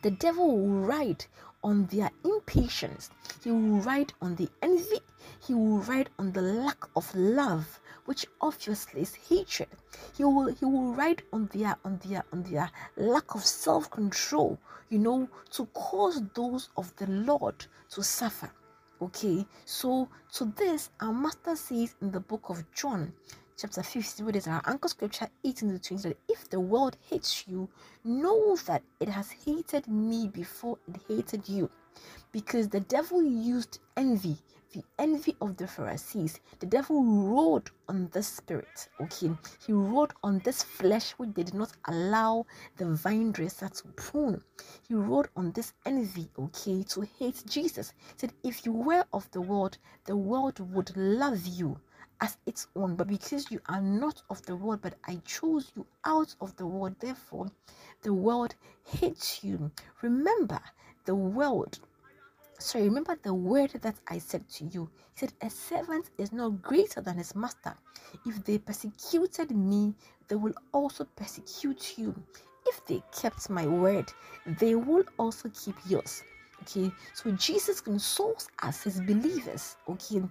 The 0.02 0.10
devil 0.10 0.58
will 0.58 0.80
ride 0.80 1.26
on 1.62 1.86
their 1.86 2.10
impatience, 2.24 3.10
he 3.42 3.50
will 3.50 3.80
ride 3.80 4.12
on 4.22 4.36
the 4.36 4.48
envy, 4.62 5.00
he 5.46 5.54
will 5.54 5.78
ride 5.78 6.10
on 6.18 6.32
the 6.32 6.42
lack 6.42 6.84
of 6.96 7.14
love, 7.14 7.80
which 8.04 8.26
obviously 8.40 9.02
is 9.02 9.14
hatred. 9.14 9.68
He 10.16 10.24
will 10.24 10.46
he 10.46 10.64
will 10.64 10.92
ride 10.94 11.22
on 11.32 11.46
their 11.52 11.76
on 11.84 11.98
their 12.04 12.24
on 12.32 12.42
their 12.44 12.70
lack 12.96 13.34
of 13.34 13.44
self-control, 13.44 14.58
you 14.90 14.98
know, 14.98 15.28
to 15.52 15.66
cause 15.66 16.22
those 16.34 16.68
of 16.76 16.94
the 16.96 17.06
Lord 17.06 17.66
to 17.90 18.02
suffer. 18.02 18.50
Okay, 19.02 19.44
so 19.66 20.08
to 20.32 20.46
this 20.56 20.88
our 21.00 21.12
master 21.12 21.54
says 21.54 21.94
in 22.00 22.10
the 22.10 22.20
book 22.20 22.48
of 22.48 22.64
John, 22.72 23.12
chapter 23.58 23.82
15, 23.82 24.24
where 24.24 24.32
there's 24.32 24.48
our 24.48 24.62
anchor 24.64 24.88
scripture 24.88 25.28
18 25.44 25.78
to 25.78 25.78
20 25.78 26.08
that 26.08 26.16
if 26.30 26.48
the 26.48 26.58
world 26.58 26.96
hates 27.10 27.44
you, 27.46 27.68
know 28.04 28.56
that 28.66 28.82
it 28.98 29.10
has 29.10 29.30
hated 29.30 29.86
me 29.86 30.28
before 30.28 30.78
it 30.88 30.96
hated 31.08 31.46
you. 31.46 31.68
Because 32.32 32.70
the 32.70 32.80
devil 32.80 33.22
used 33.22 33.80
envy 33.98 34.38
the 34.76 34.84
envy 34.98 35.34
of 35.40 35.56
the 35.56 35.66
Pharisees. 35.66 36.38
The 36.58 36.66
devil 36.66 37.02
rode 37.02 37.70
on 37.88 38.10
this 38.12 38.26
spirit, 38.28 38.90
okay? 39.00 39.30
He 39.66 39.72
rode 39.72 40.12
on 40.22 40.40
this 40.40 40.62
flesh 40.62 41.12
which 41.12 41.30
they 41.32 41.44
did 41.44 41.54
not 41.54 41.72
allow 41.86 42.44
the 42.76 42.84
vine 42.92 43.32
dresser 43.32 43.70
to 43.70 43.88
prune. 43.96 44.44
He 44.86 44.94
rode 44.94 45.28
on 45.34 45.52
this 45.52 45.72
envy, 45.86 46.28
okay, 46.38 46.82
to 46.90 47.00
hate 47.18 47.42
Jesus. 47.48 47.94
He 47.96 48.18
said, 48.18 48.34
If 48.42 48.66
you 48.66 48.72
were 48.72 49.06
of 49.14 49.30
the 49.30 49.40
world, 49.40 49.78
the 50.04 50.14
world 50.14 50.60
would 50.74 50.94
love 50.94 51.46
you 51.46 51.80
as 52.20 52.36
its 52.44 52.66
own. 52.76 52.96
But 52.96 53.08
because 53.08 53.50
you 53.50 53.62
are 53.70 53.80
not 53.80 54.20
of 54.28 54.42
the 54.42 54.56
world, 54.56 54.80
but 54.82 54.98
I 55.06 55.22
chose 55.24 55.72
you 55.74 55.86
out 56.04 56.34
of 56.42 56.54
the 56.56 56.66
world, 56.66 56.96
therefore 57.00 57.50
the 58.02 58.12
world 58.12 58.54
hates 58.84 59.42
you. 59.42 59.70
Remember, 60.02 60.60
the 61.06 61.14
world 61.14 61.78
so 62.58 62.80
remember 62.80 63.18
the 63.22 63.34
word 63.34 63.72
that 63.82 63.96
I 64.08 64.18
said 64.18 64.48
to 64.50 64.64
you. 64.64 64.88
He 65.14 65.20
said, 65.20 65.32
A 65.42 65.50
servant 65.50 66.10
is 66.18 66.32
not 66.32 66.62
greater 66.62 67.00
than 67.00 67.18
his 67.18 67.34
master. 67.34 67.74
If 68.24 68.44
they 68.44 68.58
persecuted 68.58 69.50
me, 69.50 69.94
they 70.28 70.36
will 70.36 70.54
also 70.72 71.04
persecute 71.16 71.98
you. 71.98 72.14
If 72.66 72.84
they 72.86 73.02
kept 73.12 73.48
my 73.50 73.66
word, 73.66 74.12
they 74.46 74.74
will 74.74 75.04
also 75.18 75.50
keep 75.50 75.76
yours. 75.86 76.22
Okay, 76.62 76.90
so 77.14 77.30
Jesus 77.32 77.80
consoles 77.80 78.48
us, 78.62 78.82
his 78.84 79.00
believers. 79.00 79.76
Okay, 79.88 80.22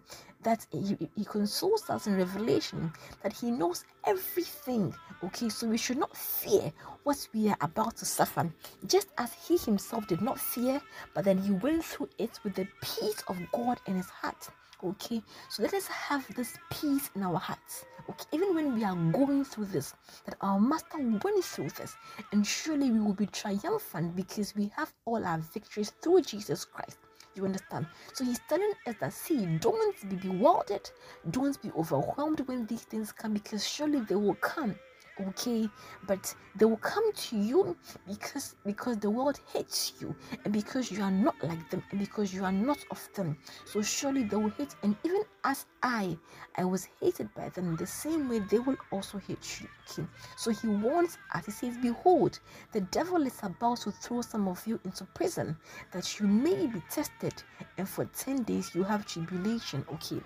that 0.45 0.65
he, 0.71 0.95
he 1.15 1.25
consoles 1.25 1.89
us 1.89 2.05
in 2.07 2.15
revelation 2.15 2.93
that 3.23 3.33
he 3.33 3.51
knows 3.51 3.83
everything 4.05 4.93
okay? 5.23 5.49
So 5.49 5.67
we 5.67 5.77
should 5.77 5.97
not 5.97 6.15
fear 6.15 6.71
what 7.03 7.27
we 7.33 7.49
are 7.49 7.57
about 7.61 7.97
to 7.97 8.05
suffer. 8.05 8.49
Just 8.85 9.09
as 9.17 9.33
he 9.33 9.57
himself 9.57 10.07
did 10.07 10.21
not 10.21 10.39
fear 10.39 10.81
but 11.13 11.25
then 11.25 11.39
he 11.39 11.51
went 11.51 11.83
through 11.83 12.09
it 12.19 12.39
with 12.43 12.53
the 12.55 12.67
peace 12.81 13.21
of 13.27 13.37
god 13.51 13.79
in 13.87 13.95
his 13.95 14.09
heart 14.09 14.47
okay? 14.83 15.21
So 15.49 15.63
let 15.63 15.73
us 15.73 15.87
have 15.87 16.23
this 16.35 16.57
peace 16.69 17.09
in 17.15 17.23
our 17.23 17.39
hearts 17.39 17.85
okay? 18.07 18.25
Even 18.31 18.53
when 18.53 18.75
we 18.75 18.83
are 18.83 18.95
going 19.11 19.43
through 19.43 19.65
this 19.65 19.95
that 20.25 20.35
our 20.41 20.59
master 20.59 20.99
went 20.99 21.43
through 21.43 21.69
this 21.69 21.95
and 22.31 22.45
surely 22.45 22.91
we 22.91 22.99
will 22.99 23.13
be 23.13 23.25
triumphant 23.25 24.15
because 24.15 24.55
we 24.55 24.71
have 24.75 24.93
all 25.05 25.25
our 25.25 25.39
victories 25.39 25.91
through 26.01 26.21
jesus 26.21 26.65
christ 26.65 26.97
you 27.35 27.45
understand? 27.45 27.87
So 28.13 28.23
he's 28.23 28.39
telling 28.47 28.71
us 28.87 28.95
that 28.99 29.13
see, 29.13 29.45
don't 29.57 30.09
be 30.09 30.15
bewildered, 30.15 30.89
don't 31.31 31.61
be 31.61 31.71
overwhelmed 31.71 32.41
when 32.47 32.65
these 32.65 32.83
things 32.83 33.11
come 33.11 33.33
because 33.33 33.67
surely 33.67 33.99
they 34.01 34.15
will 34.15 34.35
come 34.35 34.75
okay 35.19 35.69
but 36.07 36.35
they 36.55 36.65
will 36.65 36.77
come 36.77 37.11
to 37.13 37.37
you 37.37 37.75
because 38.07 38.55
because 38.65 38.97
the 38.97 39.09
world 39.09 39.39
hates 39.53 39.93
you 39.99 40.15
and 40.43 40.53
because 40.53 40.91
you 40.91 41.01
are 41.01 41.11
not 41.11 41.35
like 41.43 41.69
them 41.69 41.83
and 41.91 41.99
because 41.99 42.33
you 42.33 42.43
are 42.43 42.51
not 42.51 42.77
of 42.91 43.09
them. 43.15 43.37
So 43.65 43.81
surely 43.81 44.23
they 44.23 44.35
will 44.35 44.49
hate 44.49 44.75
and 44.83 44.95
even 45.03 45.21
as 45.43 45.65
i 45.83 46.17
i 46.55 46.63
was 46.63 46.87
hated 47.01 47.33
by 47.35 47.49
them 47.49 47.75
the 47.75 47.85
same 47.85 48.29
way 48.29 48.39
they 48.39 48.59
will 48.59 48.77
also 48.91 49.17
hate 49.17 49.61
you 49.61 49.67
okay? 49.89 50.07
So 50.37 50.51
he 50.51 50.67
warns 50.67 51.17
us. 51.33 51.45
He 51.45 51.51
says 51.51 51.77
behold 51.81 52.39
the 52.71 52.81
devil 52.81 53.25
is 53.25 53.39
about 53.43 53.81
to 53.81 53.91
throw 53.91 54.21
some 54.21 54.47
of 54.47 54.65
you 54.65 54.79
into 54.85 55.05
prison 55.13 55.55
that 55.91 56.19
you 56.19 56.27
may 56.27 56.67
be 56.67 56.81
tested 56.89 57.33
and 57.77 57.87
for 57.87 58.05
10 58.05 58.43
days 58.43 58.73
you 58.73 58.83
have 58.83 59.05
tribulation 59.05 59.85
okay 59.93 60.21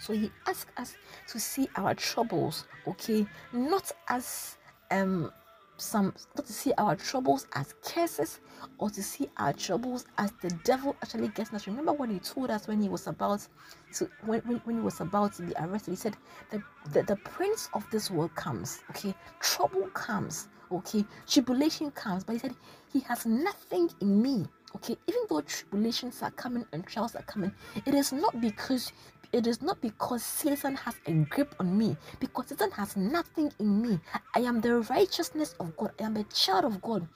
so 0.00 0.12
he 0.12 0.30
asks 0.46 0.72
us 0.76 0.96
to 1.28 1.38
see 1.38 1.68
our 1.76 1.94
troubles, 1.94 2.66
okay, 2.86 3.26
not 3.52 3.92
as 4.08 4.56
um 4.90 5.32
some 5.80 6.12
not 6.36 6.46
to 6.46 6.52
see 6.52 6.72
our 6.76 6.94
troubles 6.94 7.46
as 7.54 7.74
curses 7.82 8.40
or 8.78 8.90
to 8.90 9.02
see 9.02 9.28
our 9.38 9.52
troubles 9.52 10.04
as 10.18 10.30
the 10.42 10.50
devil 10.64 10.94
actually 11.02 11.28
gets 11.28 11.52
us. 11.52 11.66
Remember 11.66 11.92
what 11.92 12.10
he 12.10 12.18
told 12.18 12.50
us 12.50 12.68
when 12.68 12.80
he 12.82 12.88
was 12.88 13.06
about 13.06 13.46
to 13.94 14.10
when, 14.26 14.40
when, 14.40 14.58
when 14.64 14.76
he 14.76 14.82
was 14.82 15.00
about 15.00 15.32
to 15.34 15.42
be 15.42 15.52
arrested, 15.58 15.92
he 15.92 15.96
said 15.96 16.16
the, 16.50 16.62
the 16.92 17.02
the 17.04 17.16
prince 17.16 17.68
of 17.74 17.88
this 17.90 18.10
world 18.10 18.34
comes, 18.34 18.82
okay, 18.90 19.14
trouble 19.40 19.88
comes, 19.94 20.48
okay, 20.70 21.04
tribulation 21.26 21.90
comes, 21.92 22.24
but 22.24 22.34
he 22.34 22.38
said 22.38 22.54
he 22.92 23.00
has 23.00 23.24
nothing 23.24 23.90
in 24.00 24.20
me. 24.20 24.46
Okay, 24.76 24.96
even 25.06 25.22
though 25.28 25.40
tribulations 25.42 26.22
are 26.22 26.30
coming 26.32 26.64
and 26.72 26.86
trials 26.86 27.14
are 27.16 27.22
coming, 27.22 27.52
it 27.86 27.94
is 27.94 28.12
not 28.12 28.40
because 28.40 28.92
it 29.32 29.46
is 29.46 29.62
not 29.62 29.80
because 29.80 30.24
Satan 30.24 30.74
has 30.76 30.96
a 31.06 31.12
grip 31.12 31.54
on 31.60 31.76
me, 31.78 31.96
because 32.18 32.48
Satan 32.48 32.70
has 32.72 32.96
nothing 32.96 33.52
in 33.60 33.82
me. 33.82 34.00
I 34.34 34.40
am 34.40 34.60
the 34.60 34.80
righteousness 34.80 35.54
of 35.60 35.76
God. 35.76 35.92
I 36.00 36.04
am 36.04 36.16
a 36.16 36.24
child 36.24 36.64
of 36.64 36.82
God. 36.82 37.06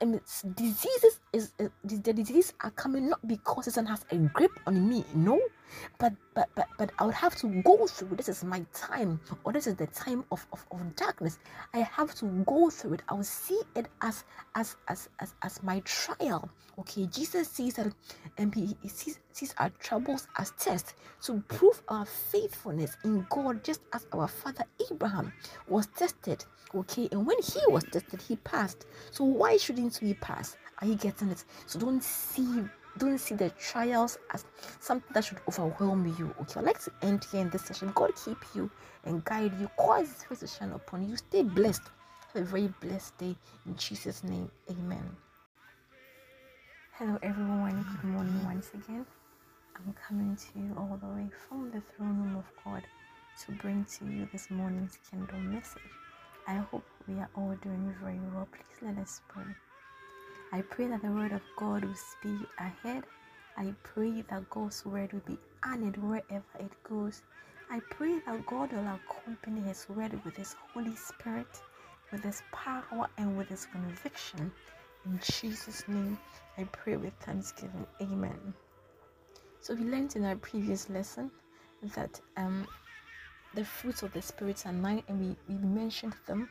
And 0.00 0.16
its 0.16 0.42
diseases 0.42 1.20
is 1.32 1.52
uh, 1.60 1.68
the 1.84 2.12
diseases 2.12 2.52
are 2.62 2.70
coming 2.72 3.08
not 3.08 3.26
because 3.26 3.66
Satan 3.66 3.86
has 3.86 4.04
a 4.10 4.16
grip 4.16 4.52
on 4.66 4.88
me. 4.88 5.04
No, 5.14 5.40
but 5.98 6.12
but 6.34 6.48
but 6.54 6.66
but 6.78 6.90
I 6.98 7.06
would 7.06 7.14
have 7.14 7.36
to 7.36 7.46
go 7.62 7.86
through 7.86 8.16
this 8.16 8.28
is 8.28 8.42
my 8.44 8.64
time 8.74 9.20
or 9.44 9.52
this 9.52 9.66
is 9.66 9.76
the 9.76 9.86
time 9.88 10.24
of, 10.32 10.44
of, 10.52 10.66
of 10.70 10.96
darkness. 10.96 11.38
I 11.74 11.78
have 11.78 12.14
to 12.16 12.26
go 12.46 12.70
through 12.70 12.94
it. 12.94 13.02
I 13.08 13.14
will 13.14 13.24
see 13.24 13.60
it 13.76 13.86
as 14.02 14.24
as 14.54 14.76
as 14.88 15.08
as, 15.20 15.34
as 15.42 15.62
my 15.62 15.80
trial. 15.80 16.50
Okay 16.78 17.06
Jesus 17.06 17.48
sees 17.48 17.74
that 17.74 17.92
and 18.38 18.54
he, 18.54 18.76
he 18.82 18.88
sees, 18.88 19.20
sees 19.32 19.54
our 19.58 19.70
troubles 19.78 20.26
as 20.38 20.52
tests 20.52 20.94
to 21.24 21.42
prove 21.48 21.82
our 21.88 22.06
faithfulness 22.06 22.96
in 23.04 23.26
God 23.30 23.62
just 23.62 23.82
as 23.92 24.06
our 24.12 24.26
father 24.28 24.64
Abraham 24.90 25.32
was 25.68 25.86
tested. 25.88 26.44
Okay 26.74 27.08
and 27.12 27.24
when 27.26 27.36
he 27.42 27.60
was 27.68 27.84
tested 27.84 28.20
he 28.20 28.36
passed. 28.36 28.86
So 29.10 29.24
why 29.24 29.56
shouldn't 29.56 30.00
we 30.02 30.14
pass? 30.14 30.56
Are 30.82 30.86
you 30.86 30.94
getting 30.94 31.19
it 31.28 31.44
so 31.66 31.78
don't 31.78 32.02
see 32.02 32.64
don't 32.98 33.18
see 33.18 33.34
the 33.34 33.50
trials 33.50 34.18
as 34.32 34.44
something 34.80 35.10
that 35.14 35.24
should 35.24 35.38
overwhelm 35.48 36.14
you. 36.18 36.34
Okay, 36.40 36.60
I'd 36.60 36.66
like 36.66 36.80
to 36.82 36.92
end 37.02 37.24
here 37.30 37.40
in 37.40 37.50
this 37.50 37.62
session. 37.62 37.92
God 37.94 38.12
keep 38.24 38.38
you 38.54 38.70
and 39.04 39.24
guide 39.24 39.52
you, 39.60 39.68
cause 39.76 40.08
his 40.08 40.22
face 40.24 40.40
to 40.40 40.46
shine 40.46 40.72
upon 40.72 41.08
you. 41.08 41.16
Stay 41.16 41.42
blessed. 41.42 41.82
Have 42.34 42.42
a 42.42 42.46
very 42.46 42.72
blessed 42.80 43.16
day 43.18 43.36
in 43.66 43.76
Jesus' 43.76 44.24
name. 44.24 44.50
Amen. 44.70 45.16
Hello 46.92 47.18
everyone, 47.22 47.86
good 48.02 48.10
morning 48.10 48.44
once 48.44 48.70
again. 48.74 49.06
I'm 49.76 49.94
coming 50.06 50.36
to 50.36 50.58
you 50.58 50.74
all 50.76 50.98
the 51.00 51.08
way 51.08 51.30
from 51.48 51.70
the 51.70 51.80
throne 51.80 52.18
room 52.18 52.36
of 52.36 52.44
God 52.62 52.82
to 53.46 53.52
bring 53.52 53.86
to 53.98 54.04
you 54.04 54.28
this 54.32 54.50
morning's 54.50 54.98
kingdom 55.10 55.54
message. 55.54 55.80
I 56.46 56.56
hope 56.56 56.84
we 57.08 57.14
are 57.14 57.30
all 57.34 57.56
doing 57.62 57.94
very 58.02 58.20
well. 58.34 58.46
Please 58.52 58.82
let 58.82 58.98
us 58.98 59.22
pray. 59.28 59.44
I 60.52 60.62
pray 60.62 60.88
that 60.88 61.02
the 61.02 61.10
word 61.10 61.32
of 61.32 61.42
God 61.56 61.84
will 61.84 61.94
speed 61.94 62.46
ahead. 62.58 63.04
I 63.56 63.72
pray 63.82 64.22
that 64.22 64.50
God's 64.50 64.84
word 64.84 65.12
will 65.12 65.20
be 65.20 65.38
honored 65.64 65.96
wherever 65.96 66.44
it 66.58 66.72
goes. 66.82 67.22
I 67.70 67.80
pray 67.90 68.18
that 68.26 68.46
God 68.46 68.72
will 68.72 68.86
accompany 68.88 69.60
His 69.60 69.86
word 69.88 70.18
with 70.24 70.34
His 70.36 70.56
Holy 70.72 70.96
Spirit, 70.96 71.62
with 72.10 72.24
His 72.24 72.42
power, 72.52 73.08
and 73.16 73.38
with 73.38 73.48
His 73.48 73.66
conviction. 73.66 74.50
In 75.06 75.20
Jesus' 75.22 75.84
name, 75.86 76.18
I 76.58 76.64
pray 76.64 76.96
with 76.96 77.14
thanksgiving. 77.20 77.86
Amen. 78.00 78.52
So 79.60 79.74
we 79.74 79.84
learned 79.84 80.16
in 80.16 80.24
our 80.24 80.36
previous 80.36 80.90
lesson 80.90 81.30
that 81.94 82.20
um, 82.36 82.66
the 83.54 83.64
fruits 83.64 84.02
of 84.02 84.12
the 84.12 84.22
spirit 84.22 84.66
are 84.66 84.72
nine, 84.72 85.02
and 85.08 85.20
we, 85.20 85.54
we 85.54 85.60
mentioned 85.62 86.14
them. 86.26 86.48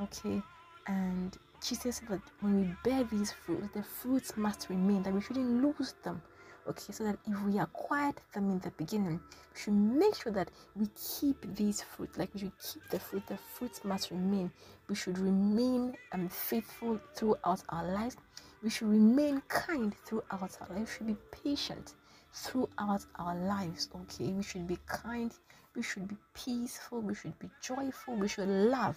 Okay, 0.00 0.42
and 0.86 1.36
Jesus 1.60 1.96
said 1.96 2.08
that 2.08 2.20
when 2.40 2.60
we 2.60 2.74
bear 2.84 3.04
these 3.04 3.32
fruits, 3.32 3.68
the 3.74 3.82
fruits 3.82 4.36
must 4.36 4.68
remain, 4.68 5.02
that 5.02 5.12
we 5.12 5.20
shouldn't 5.20 5.62
lose 5.62 5.94
them. 6.04 6.22
Okay, 6.68 6.92
so 6.92 7.04
that 7.04 7.18
if 7.26 7.42
we 7.42 7.58
acquired 7.58 8.16
them 8.34 8.50
in 8.50 8.58
the 8.60 8.70
beginning, 8.72 9.18
we 9.54 9.60
should 9.60 9.72
make 9.72 10.14
sure 10.14 10.32
that 10.32 10.50
we 10.76 10.86
keep 10.88 11.36
these 11.56 11.80
fruits, 11.82 12.18
like 12.18 12.28
we 12.34 12.40
should 12.40 12.58
keep 12.58 12.82
the 12.90 13.00
fruit, 13.00 13.26
the 13.26 13.38
fruits 13.38 13.84
must 13.84 14.10
remain. 14.10 14.52
We 14.88 14.94
should 14.94 15.18
remain 15.18 15.94
um, 16.12 16.28
faithful 16.28 17.00
throughout 17.14 17.62
our 17.70 17.90
lives. 17.92 18.16
We 18.62 18.70
should 18.70 18.88
remain 18.88 19.42
kind 19.48 19.94
throughout 20.04 20.58
our 20.60 20.68
lives. 20.68 20.90
We 20.90 20.96
should 20.96 21.06
be 21.06 21.16
patient 21.32 21.94
throughout 22.34 23.04
our 23.16 23.34
lives. 23.34 23.88
Okay, 23.94 24.32
we 24.32 24.42
should 24.42 24.66
be 24.66 24.78
kind, 24.86 25.32
we 25.74 25.82
should 25.82 26.06
be 26.06 26.16
peaceful, 26.34 27.00
we 27.00 27.14
should 27.14 27.38
be 27.38 27.48
joyful, 27.62 28.14
we 28.16 28.28
should 28.28 28.48
love. 28.48 28.96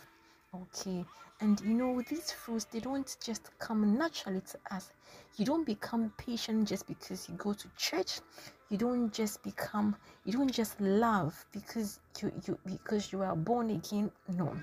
Okay, 0.53 1.05
and 1.39 1.61
you 1.61 1.73
know, 1.73 2.01
these 2.09 2.33
fruits 2.33 2.65
they 2.65 2.81
don't 2.81 3.15
just 3.23 3.57
come 3.57 3.97
naturally 3.97 4.41
to 4.41 4.57
us. 4.69 4.89
You 5.37 5.45
don't 5.45 5.65
become 5.65 6.11
patient 6.17 6.67
just 6.67 6.87
because 6.87 7.29
you 7.29 7.35
go 7.35 7.53
to 7.53 7.69
church. 7.77 8.19
You 8.69 8.77
don't 8.77 9.13
just 9.13 9.41
become 9.43 9.95
you 10.25 10.33
don't 10.33 10.51
just 10.51 10.79
love 10.81 11.45
because 11.53 12.01
you, 12.21 12.33
you 12.45 12.59
because 12.65 13.13
you 13.13 13.21
are 13.21 13.35
born 13.35 13.69
again. 13.69 14.11
No. 14.27 14.53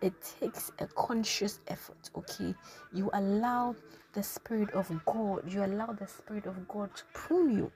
It 0.00 0.14
takes 0.38 0.70
a 0.78 0.86
conscious 0.86 1.58
effort, 1.66 2.10
okay? 2.16 2.54
You 2.92 3.10
allow 3.12 3.74
the 4.12 4.22
Spirit 4.22 4.70
of 4.70 4.88
God, 5.04 5.52
you 5.52 5.64
allow 5.64 5.86
the 5.86 6.06
Spirit 6.06 6.46
of 6.46 6.68
God 6.68 6.94
to 6.94 7.02
prune 7.14 7.56
you 7.56 7.72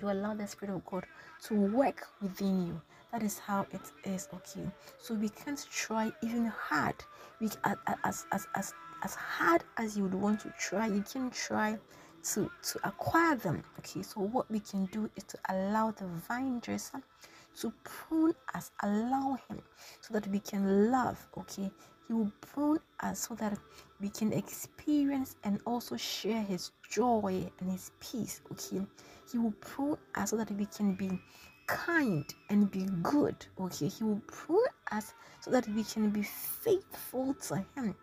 you 0.00 0.10
allow 0.10 0.34
the 0.34 0.46
spirit 0.46 0.74
of 0.74 0.84
god 0.86 1.04
to 1.44 1.54
work 1.54 2.06
within 2.20 2.66
you. 2.66 2.80
That 3.12 3.22
is 3.22 3.38
how 3.38 3.66
it 3.72 3.92
is 4.04 4.28
okay? 4.34 4.68
So 4.98 5.14
we 5.14 5.28
can't 5.28 5.64
try 5.70 6.12
even 6.22 6.46
hard. 6.46 6.96
We 7.40 7.48
as 7.64 8.26
as 8.32 8.46
as 8.54 8.74
as 9.02 9.14
hard 9.14 9.62
as 9.76 9.96
you 9.96 10.04
would 10.04 10.14
want 10.14 10.40
to 10.40 10.52
try 10.58 10.86
you 10.86 11.02
can 11.02 11.30
try 11.30 11.78
to 12.32 12.50
to 12.62 12.88
acquire 12.88 13.36
them 13.36 13.62
okay? 13.78 14.02
So 14.02 14.20
what 14.20 14.50
we 14.50 14.60
can 14.60 14.86
do 14.86 15.08
is 15.16 15.24
to 15.24 15.38
allow 15.48 15.92
the 15.92 16.06
vine 16.28 16.58
dresser 16.60 17.02
to 17.60 17.72
prune 17.84 18.34
us 18.54 18.72
allow 18.82 19.38
him 19.48 19.62
so 20.00 20.12
that 20.14 20.26
we 20.28 20.40
can 20.40 20.90
love 20.90 21.24
okay? 21.38 21.70
He 22.08 22.12
will 22.12 22.32
prune 22.40 22.80
us 23.00 23.28
so 23.28 23.34
that 23.36 23.56
we 24.00 24.08
can 24.08 24.32
experience 24.32 25.36
and 25.44 25.60
also 25.66 25.96
share 25.96 26.42
his 26.42 26.72
joy 26.90 27.48
and 27.60 27.70
his 27.70 27.92
peace 28.00 28.40
okay 28.50 28.82
he 29.30 29.38
will 29.38 29.54
prune 29.60 29.96
us 30.14 30.30
so 30.30 30.36
that 30.36 30.50
we 30.52 30.66
can 30.66 30.94
be 30.94 31.18
kind 31.66 32.24
and 32.50 32.70
be 32.70 32.86
good 33.02 33.36
okay? 33.58 33.88
He 33.88 34.04
will 34.04 34.20
prune 34.26 34.66
us 34.92 35.14
so 35.40 35.50
that 35.50 35.68
we 35.68 35.84
can 35.84 36.10
be 36.10 36.22
faithful 36.22 37.34
to 37.48 37.64
him 37.74 37.94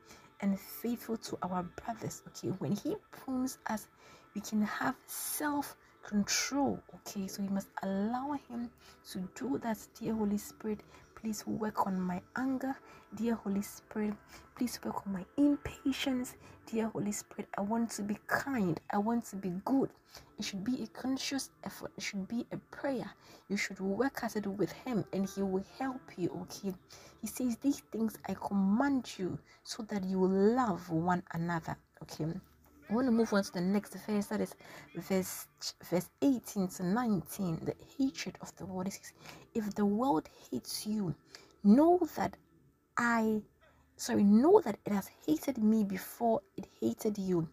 and 0.42 0.60
faithful 0.60 1.18
to 1.18 1.38
our 1.44 1.64
brothers 1.64 2.24
okay? 2.30 2.50
When 2.60 2.72
he 2.72 2.96
prunes 3.12 3.58
us 3.68 3.88
we 4.36 4.42
can 4.42 4.62
have 4.64 4.96
self 5.06 5.76
control 6.04 6.82
okay? 6.96 7.28
So 7.28 7.44
we 7.44 7.50
must 7.50 7.70
allow 7.84 8.38
him 8.50 8.70
to 9.12 9.20
do 9.36 9.60
that 9.60 9.78
dear 10.00 10.14
holy 10.16 10.38
spirit 10.38 10.82
please 11.22 11.46
work 11.46 11.86
on 11.86 12.00
my 12.00 12.22
anger 12.36 12.76
dear 13.16 13.36
holy 13.36 13.62
spirit. 13.62 14.14
Please 14.56 14.80
work 14.84 15.06
on 15.06 15.14
my 15.14 15.26
impatience 15.38 16.36
dear 16.66 16.88
holy 16.88 17.12
spirit. 17.12 17.48
I 17.58 17.62
want 17.62 17.92
to 17.92 18.02
be 18.02 18.18
kind. 18.28 18.80
I 18.92 18.98
want 18.98 19.26
to 19.26 19.36
be 19.36 19.52
good. 19.66 19.90
It 20.40 20.46
should 20.46 20.64
be 20.64 20.84
a 20.84 20.88
conscious 20.88 21.50
effort. 21.64 21.92
It 21.98 22.04
should 22.04 22.28
be 22.28 22.46
a 22.52 22.58
prayer. 22.58 23.12
You 23.50 23.58
should 23.58 23.80
work 23.80 24.24
at 24.24 24.36
it 24.36 24.48
with 24.48 24.72
him 24.72 25.06
and 25.14 25.30
he 25.30 25.44
will 25.44 25.64
help 25.78 26.02
you 26.18 26.30
okay? 26.44 26.74
He 27.22 27.28
says 27.28 27.56
these 27.58 27.82
things 27.92 28.18
i 28.28 28.34
command 28.34 29.12
you 29.20 29.38
so 29.64 29.84
that 29.84 30.04
you 30.04 30.18
will 30.20 30.56
love 30.56 30.90
one 30.90 31.22
another 31.34 31.78
okay 32.02 32.26
I 32.92 32.94
want 32.94 33.08
to 33.08 33.12
move 33.12 33.32
on 33.32 33.42
to 33.42 33.54
the 33.54 33.62
next 33.62 33.96
verse, 34.06 34.26
that 34.26 34.42
is 34.42 34.54
verse 34.96 35.48
verse 35.90 36.10
18 36.22 36.68
to 36.68 36.84
19. 36.84 37.62
The 37.64 37.76
hatred 37.98 38.38
of 38.42 38.54
the 38.58 38.66
world. 38.66 38.92
Says, 38.92 39.14
If 39.56 39.74
the 39.76 39.86
world 39.86 40.28
hates 40.52 40.86
you, 40.86 41.16
know 41.64 42.02
that 42.18 42.36
I 42.98 43.44
sorry, 43.96 44.26
know 44.26 44.60
that 44.66 44.78
it 44.86 44.92
has 44.92 45.10
hated 45.26 45.58
me 45.58 45.86
before 45.86 46.42
it 46.58 46.68
hated 46.82 47.18
you. 47.18 47.48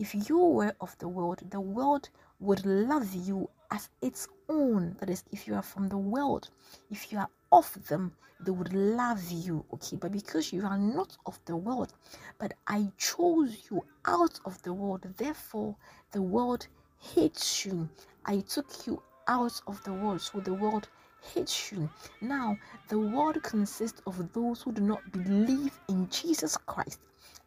If 0.00 0.28
you 0.28 0.38
were 0.38 0.74
of 0.80 0.98
the 0.98 1.08
world, 1.08 1.42
the 1.50 1.60
world 1.60 2.08
would 2.40 2.66
love 2.66 3.14
you 3.14 3.48
as 3.70 3.90
its 4.02 4.26
own. 4.48 4.96
That 4.98 5.10
is, 5.10 5.22
if 5.30 5.46
you 5.46 5.54
are 5.54 5.62
from 5.62 5.88
the 5.88 5.98
world, 5.98 6.48
if 6.90 7.12
you 7.12 7.18
are 7.18 7.28
of 7.52 7.86
them, 7.88 8.12
they 8.40 8.50
would 8.50 8.72
love 8.72 9.30
you. 9.30 9.64
Okay, 9.74 9.96
but 9.96 10.12
because 10.12 10.52
you 10.52 10.64
are 10.64 10.78
not 10.78 11.16
of 11.26 11.38
the 11.44 11.56
world, 11.56 11.92
but 12.38 12.54
I 12.66 12.90
chose 12.96 13.56
you 13.70 13.84
out 14.06 14.40
of 14.44 14.60
the 14.62 14.72
world, 14.72 15.06
therefore 15.16 15.76
the 16.12 16.22
world 16.22 16.66
hates 16.98 17.64
you. 17.64 17.88
I 18.24 18.40
took 18.40 18.86
you 18.86 19.02
out 19.28 19.60
of 19.66 19.82
the 19.84 19.92
world, 19.92 20.20
so 20.20 20.40
the 20.40 20.54
world 20.54 20.88
hates 21.34 21.70
you. 21.72 21.88
Now, 22.20 22.56
the 22.88 22.98
world 22.98 23.42
consists 23.42 24.00
of 24.06 24.32
those 24.32 24.62
who 24.62 24.72
do 24.72 24.82
not 24.82 25.12
believe 25.12 25.78
in 25.88 26.08
Jesus 26.08 26.56
Christ 26.56 27.00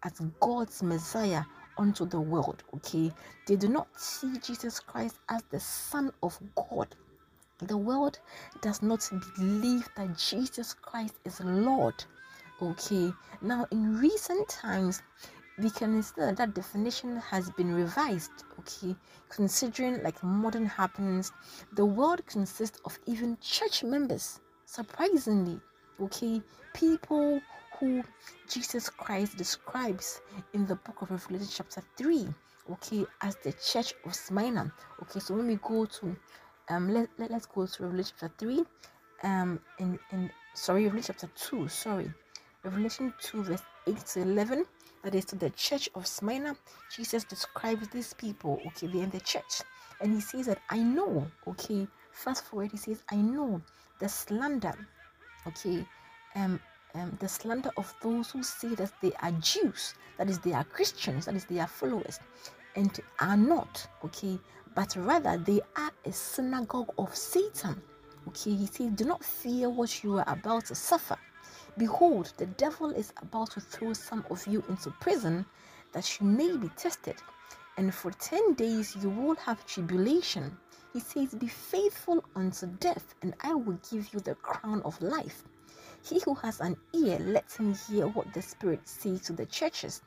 as 0.04 0.20
God's 0.40 0.84
Messiah 0.84 1.44
unto 1.78 2.06
the 2.06 2.20
world. 2.20 2.64
Okay, 2.76 3.12
they 3.48 3.56
do 3.56 3.68
not 3.68 3.88
see 4.00 4.38
Jesus 4.40 4.80
Christ 4.80 5.20
as 5.30 5.42
the 5.50 5.60
Son 5.60 6.12
of 6.22 6.40
God. 6.56 6.96
The 7.60 7.78
world 7.78 8.20
does 8.62 8.82
not 8.82 9.10
believe 9.38 9.88
that 9.96 10.18
Jesus 10.18 10.74
Christ 10.74 11.14
is 11.24 11.40
Lord. 11.40 12.04
Okay, 12.62 13.14
now 13.42 13.68
in 13.72 13.98
recent 14.00 14.50
times, 14.50 15.02
we 15.60 15.70
can 15.70 16.02
see 16.02 16.14
that 16.18 16.56
definition 16.56 17.18
has 17.18 17.52
been 17.52 17.74
revised. 17.74 18.32
Okay, 18.60 18.96
considering 19.30 20.02
like 20.02 20.22
modern 20.24 20.66
happenings, 20.66 21.32
the 21.74 21.86
world 21.86 22.26
consists 22.26 22.80
of 22.86 22.98
even 23.06 23.38
church 23.40 23.84
members. 23.84 24.40
Surprisingly, 24.66 25.60
okay, 26.02 26.42
people 26.74 27.40
who 27.80 28.04
Jesus 28.50 28.90
Christ 28.90 29.38
describes 29.38 30.22
in 30.54 30.66
the 30.66 30.76
book 30.76 31.02
of 31.02 31.12
Revelation, 31.12 31.48
chapter 31.52 31.84
3, 31.98 32.28
okay, 32.72 33.06
as 33.22 33.36
the 33.44 33.54
church 33.54 33.94
of 34.06 34.16
Smyrna. 34.16 34.72
Okay, 35.02 35.20
so 35.20 35.36
when 35.36 35.48
we 35.48 35.56
go 35.58 35.86
to 35.86 36.16
um 36.70 36.90
let, 36.94 37.10
let, 37.18 37.32
let's 37.32 37.46
go 37.46 37.66
to 37.66 37.84
Revelation 37.84 38.16
chapter 38.20 38.46
3, 38.46 38.64
um 39.24 39.60
in 39.80 40.00
in 40.12 40.30
sorry, 40.54 40.86
Revelation 40.86 41.16
chapter 41.20 41.36
2, 41.36 41.68
sorry, 41.68 42.12
Revelation 42.64 43.14
2, 43.22 43.44
verse 43.44 43.64
8 43.88 43.98
to 43.98 44.22
11. 44.22 44.66
That 45.04 45.16
is 45.16 45.26
to 45.26 45.36
the 45.36 45.50
church 45.52 45.90
of 45.96 46.08
Smyrna. 46.08 46.56
Jesus 46.96 47.26
describes 47.26 47.90
these 47.90 48.14
people, 48.14 48.62
okay, 48.68 48.88
they're 48.88 49.04
in 49.04 49.10
the 49.10 49.20
church, 49.20 49.62
and 50.00 50.14
he 50.14 50.22
says 50.22 50.46
that 50.46 50.60
I 50.70 50.80
know, 50.80 51.28
okay, 51.48 51.88
fast 52.12 52.46
forward, 52.46 52.72
he 52.72 52.78
says, 52.78 53.04
I 53.12 53.18
know 53.18 53.62
the 54.00 54.08
slander, 54.08 54.74
okay, 55.48 55.86
um, 56.36 56.60
um, 56.96 57.18
the 57.20 57.28
slander 57.28 57.72
of 57.78 57.94
those 58.02 58.32
who 58.32 58.44
say 58.44 58.76
that 58.76 58.94
they 59.02 59.12
are 59.22 59.32
Jews, 59.34 59.94
that 60.18 60.30
is, 60.30 60.40
they 60.40 60.54
are 60.54 60.64
Christians, 60.64 61.26
that 61.26 61.36
is, 61.36 61.46
they 61.46 61.60
are 61.60 61.68
followers, 61.68 62.20
and 62.76 62.98
are 63.20 63.38
not, 63.38 63.86
okay, 64.06 64.40
but 64.76 64.96
rather 64.96 65.38
they 65.38 65.62
are 65.76 65.92
a 66.06 66.12
synagogue 66.12 66.94
of 66.98 67.16
Satan. 67.16 67.82
Okay, 68.28 68.56
he 68.56 68.66
says, 68.66 68.92
Do 68.92 69.06
not 69.06 69.24
fear 69.24 69.70
what 69.70 70.04
you 70.04 70.18
are 70.18 70.26
about 70.28 70.66
to 70.66 70.76
suffer. 70.76 71.18
Behold, 71.78 72.34
the 72.38 72.46
devil 72.46 72.92
is 72.92 73.12
about 73.22 73.52
to 73.52 73.60
throw 73.60 73.94
some 73.94 74.26
of 74.30 74.46
you 74.48 74.64
into 74.70 74.92
prison 75.00 75.46
that 75.92 76.20
you 76.20 76.26
may 76.26 76.56
be 76.58 76.70
tested, 76.70 77.16
and 77.78 77.94
for 77.94 78.12
10 78.12 78.54
days 78.54 78.96
you 79.02 79.10
will 79.10 79.36
have 79.36 79.66
tribulation. 79.66 80.58
He 80.94 81.00
says, 81.00 81.34
Be 81.34 81.48
faithful 81.48 82.24
unto 82.36 82.68
death, 82.68 83.16
and 83.22 83.34
I 83.42 83.54
will 83.56 83.80
give 83.92 84.14
you 84.14 84.20
the 84.20 84.36
crown 84.36 84.82
of 84.84 85.02
life. 85.02 85.44
He 86.04 86.20
who 86.20 86.36
has 86.36 86.60
an 86.60 86.78
ear, 86.94 87.18
let 87.20 87.52
him 87.52 87.74
hear 87.74 88.08
what 88.08 88.34
the 88.34 88.42
Spirit 88.42 88.88
says 88.88 89.22
to 89.22 89.34
the 89.34 89.46
churches. 89.46 90.02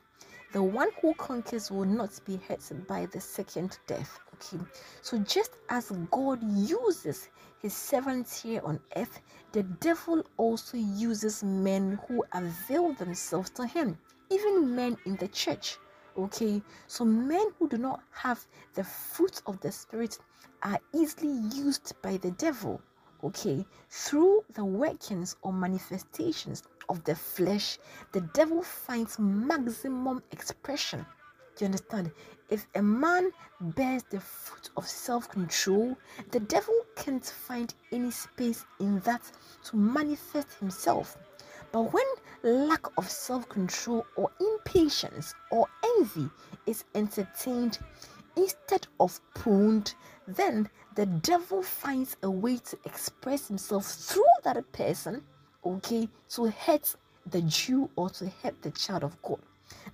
The 0.53 0.63
one 0.63 0.89
who 1.01 1.13
conquers 1.15 1.69
will 1.69 1.85
not 1.85 2.19
be 2.25 2.37
hurt 2.47 2.61
by 2.87 3.05
the 3.07 3.19
second 3.19 3.79
death. 3.85 4.19
Okay, 4.35 4.63
so 5.01 5.17
just 5.19 5.51
as 5.69 5.91
God 6.11 6.39
uses 6.43 7.29
his 7.59 7.75
servants 7.75 8.41
here 8.41 8.61
on 8.63 8.79
earth, 8.95 9.19
the 9.51 9.63
devil 9.63 10.23
also 10.37 10.77
uses 10.77 11.43
men 11.43 11.99
who 12.07 12.23
avail 12.33 12.93
themselves 12.93 13.49
to 13.51 13.65
him, 13.65 13.97
even 14.29 14.75
men 14.75 14.95
in 15.05 15.15
the 15.17 15.27
church. 15.27 15.77
Okay, 16.17 16.61
so 16.87 17.03
men 17.03 17.47
who 17.59 17.67
do 17.67 17.77
not 17.77 18.01
have 18.11 18.45
the 18.73 18.83
fruit 18.83 19.41
of 19.47 19.59
the 19.61 19.71
spirit 19.71 20.17
are 20.63 20.79
easily 20.93 21.33
used 21.55 21.93
by 22.01 22.17
the 22.17 22.31
devil. 22.31 22.81
Okay, 23.23 23.65
through 23.89 24.45
the 24.53 24.63
workings 24.63 25.35
or 25.41 25.51
manifestations 25.51 26.63
of 26.89 27.03
the 27.03 27.15
flesh, 27.15 27.77
the 28.11 28.21
devil 28.21 28.63
finds 28.63 29.19
maximum 29.19 30.23
expression. 30.31 31.05
You 31.59 31.65
understand? 31.65 32.11
If 32.49 32.67
a 32.75 32.81
man 32.83 33.31
bears 33.59 34.03
the 34.03 34.19
fruit 34.19 34.69
of 34.77 34.87
self 34.87 35.27
control, 35.29 35.97
the 36.31 36.39
devil 36.39 36.75
can't 36.95 37.25
find 37.25 37.73
any 37.91 38.11
space 38.11 38.63
in 38.79 38.99
that 38.99 39.21
to 39.65 39.75
manifest 39.75 40.53
himself. 40.59 41.17
But 41.71 41.91
when 41.91 42.05
lack 42.43 42.85
of 42.97 43.09
self 43.09 43.49
control 43.49 44.05
or 44.15 44.31
impatience 44.39 45.33
or 45.51 45.67
envy 45.97 46.29
is 46.65 46.83
entertained 46.95 47.79
instead 48.35 48.87
of 48.99 49.19
pruned, 49.33 49.95
then 50.27 50.69
the 50.95 51.05
devil 51.05 51.61
finds 51.63 52.17
a 52.23 52.29
way 52.29 52.57
to 52.57 52.77
express 52.85 53.47
himself 53.47 53.85
through 53.85 54.23
that 54.43 54.71
person, 54.71 55.23
okay, 55.75 56.07
to 56.29 56.49
hurt 56.49 56.95
the 57.25 57.41
Jew 57.41 57.89
or 57.95 58.09
to 58.11 58.29
hurt 58.41 58.61
the 58.61 58.71
child 58.71 59.03
of 59.03 59.21
God. 59.21 59.39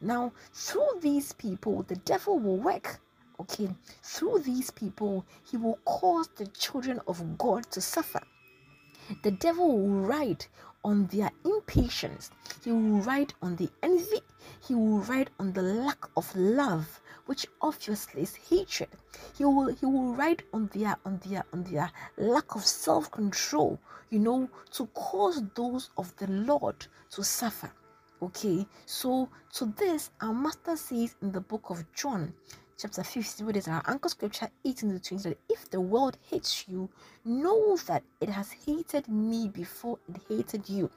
Now, 0.01 0.31
through 0.53 0.99
these 1.01 1.33
people, 1.33 1.83
the 1.83 1.95
devil 1.95 2.37
will 2.39 2.57
work. 2.57 2.99
Okay, 3.39 3.69
through 4.03 4.39
these 4.39 4.69
people, 4.69 5.25
he 5.49 5.57
will 5.57 5.79
cause 5.85 6.29
the 6.35 6.45
children 6.47 7.01
of 7.07 7.37
God 7.37 7.69
to 7.71 7.81
suffer. 7.81 8.21
The 9.23 9.31
devil 9.31 9.77
will 9.77 10.05
ride 10.05 10.45
on 10.85 11.07
their 11.07 11.31
impatience, 11.43 12.29
he 12.63 12.71
will 12.71 13.01
ride 13.01 13.33
on 13.41 13.55
the 13.55 13.69
envy, 13.81 14.21
he 14.65 14.75
will 14.75 14.99
ride 14.99 15.29
on 15.39 15.53
the 15.53 15.61
lack 15.61 16.05
of 16.15 16.33
love, 16.35 17.01
which 17.25 17.47
obviously 17.61 18.21
is 18.21 18.35
hatred. 18.35 18.89
He 19.37 19.45
will 19.45 19.67
he 19.67 19.85
will 19.85 20.13
ride 20.15 20.43
on 20.53 20.69
their 20.73 20.97
on 21.05 21.19
their 21.25 21.43
on 21.53 21.63
their 21.63 21.91
lack 22.17 22.55
of 22.55 22.65
self-control, 22.65 23.79
you 24.09 24.19
know, 24.19 24.49
to 24.71 24.87
cause 24.87 25.41
those 25.55 25.89
of 25.97 26.15
the 26.17 26.27
Lord 26.27 26.85
to 27.11 27.23
suffer. 27.23 27.71
Okay, 28.21 28.65
so 28.85 29.27
to 29.53 29.65
this, 29.77 30.11
our 30.21 30.33
master 30.33 30.77
says 30.77 31.15
in 31.21 31.31
the 31.33 31.41
book 31.41 31.69
of 31.69 31.83
John, 31.93 32.33
chapter 32.77 33.03
15, 33.03 33.45
what 33.45 33.57
is 33.57 33.67
our 33.67 33.83
anchor 33.87 34.07
scripture 34.07 34.49
18 34.63 34.91
to 34.91 35.09
20 35.09 35.29
that 35.29 35.37
if 35.49 35.69
the 35.69 35.81
world 35.81 36.17
hates 36.29 36.65
you, 36.67 36.89
know 37.25 37.75
that 37.87 38.01
it 38.21 38.29
has 38.29 38.51
hated 38.51 39.07
me 39.09 39.49
before 39.49 39.99
it 40.07 40.21
hated 40.29 40.69
you. 40.69 40.89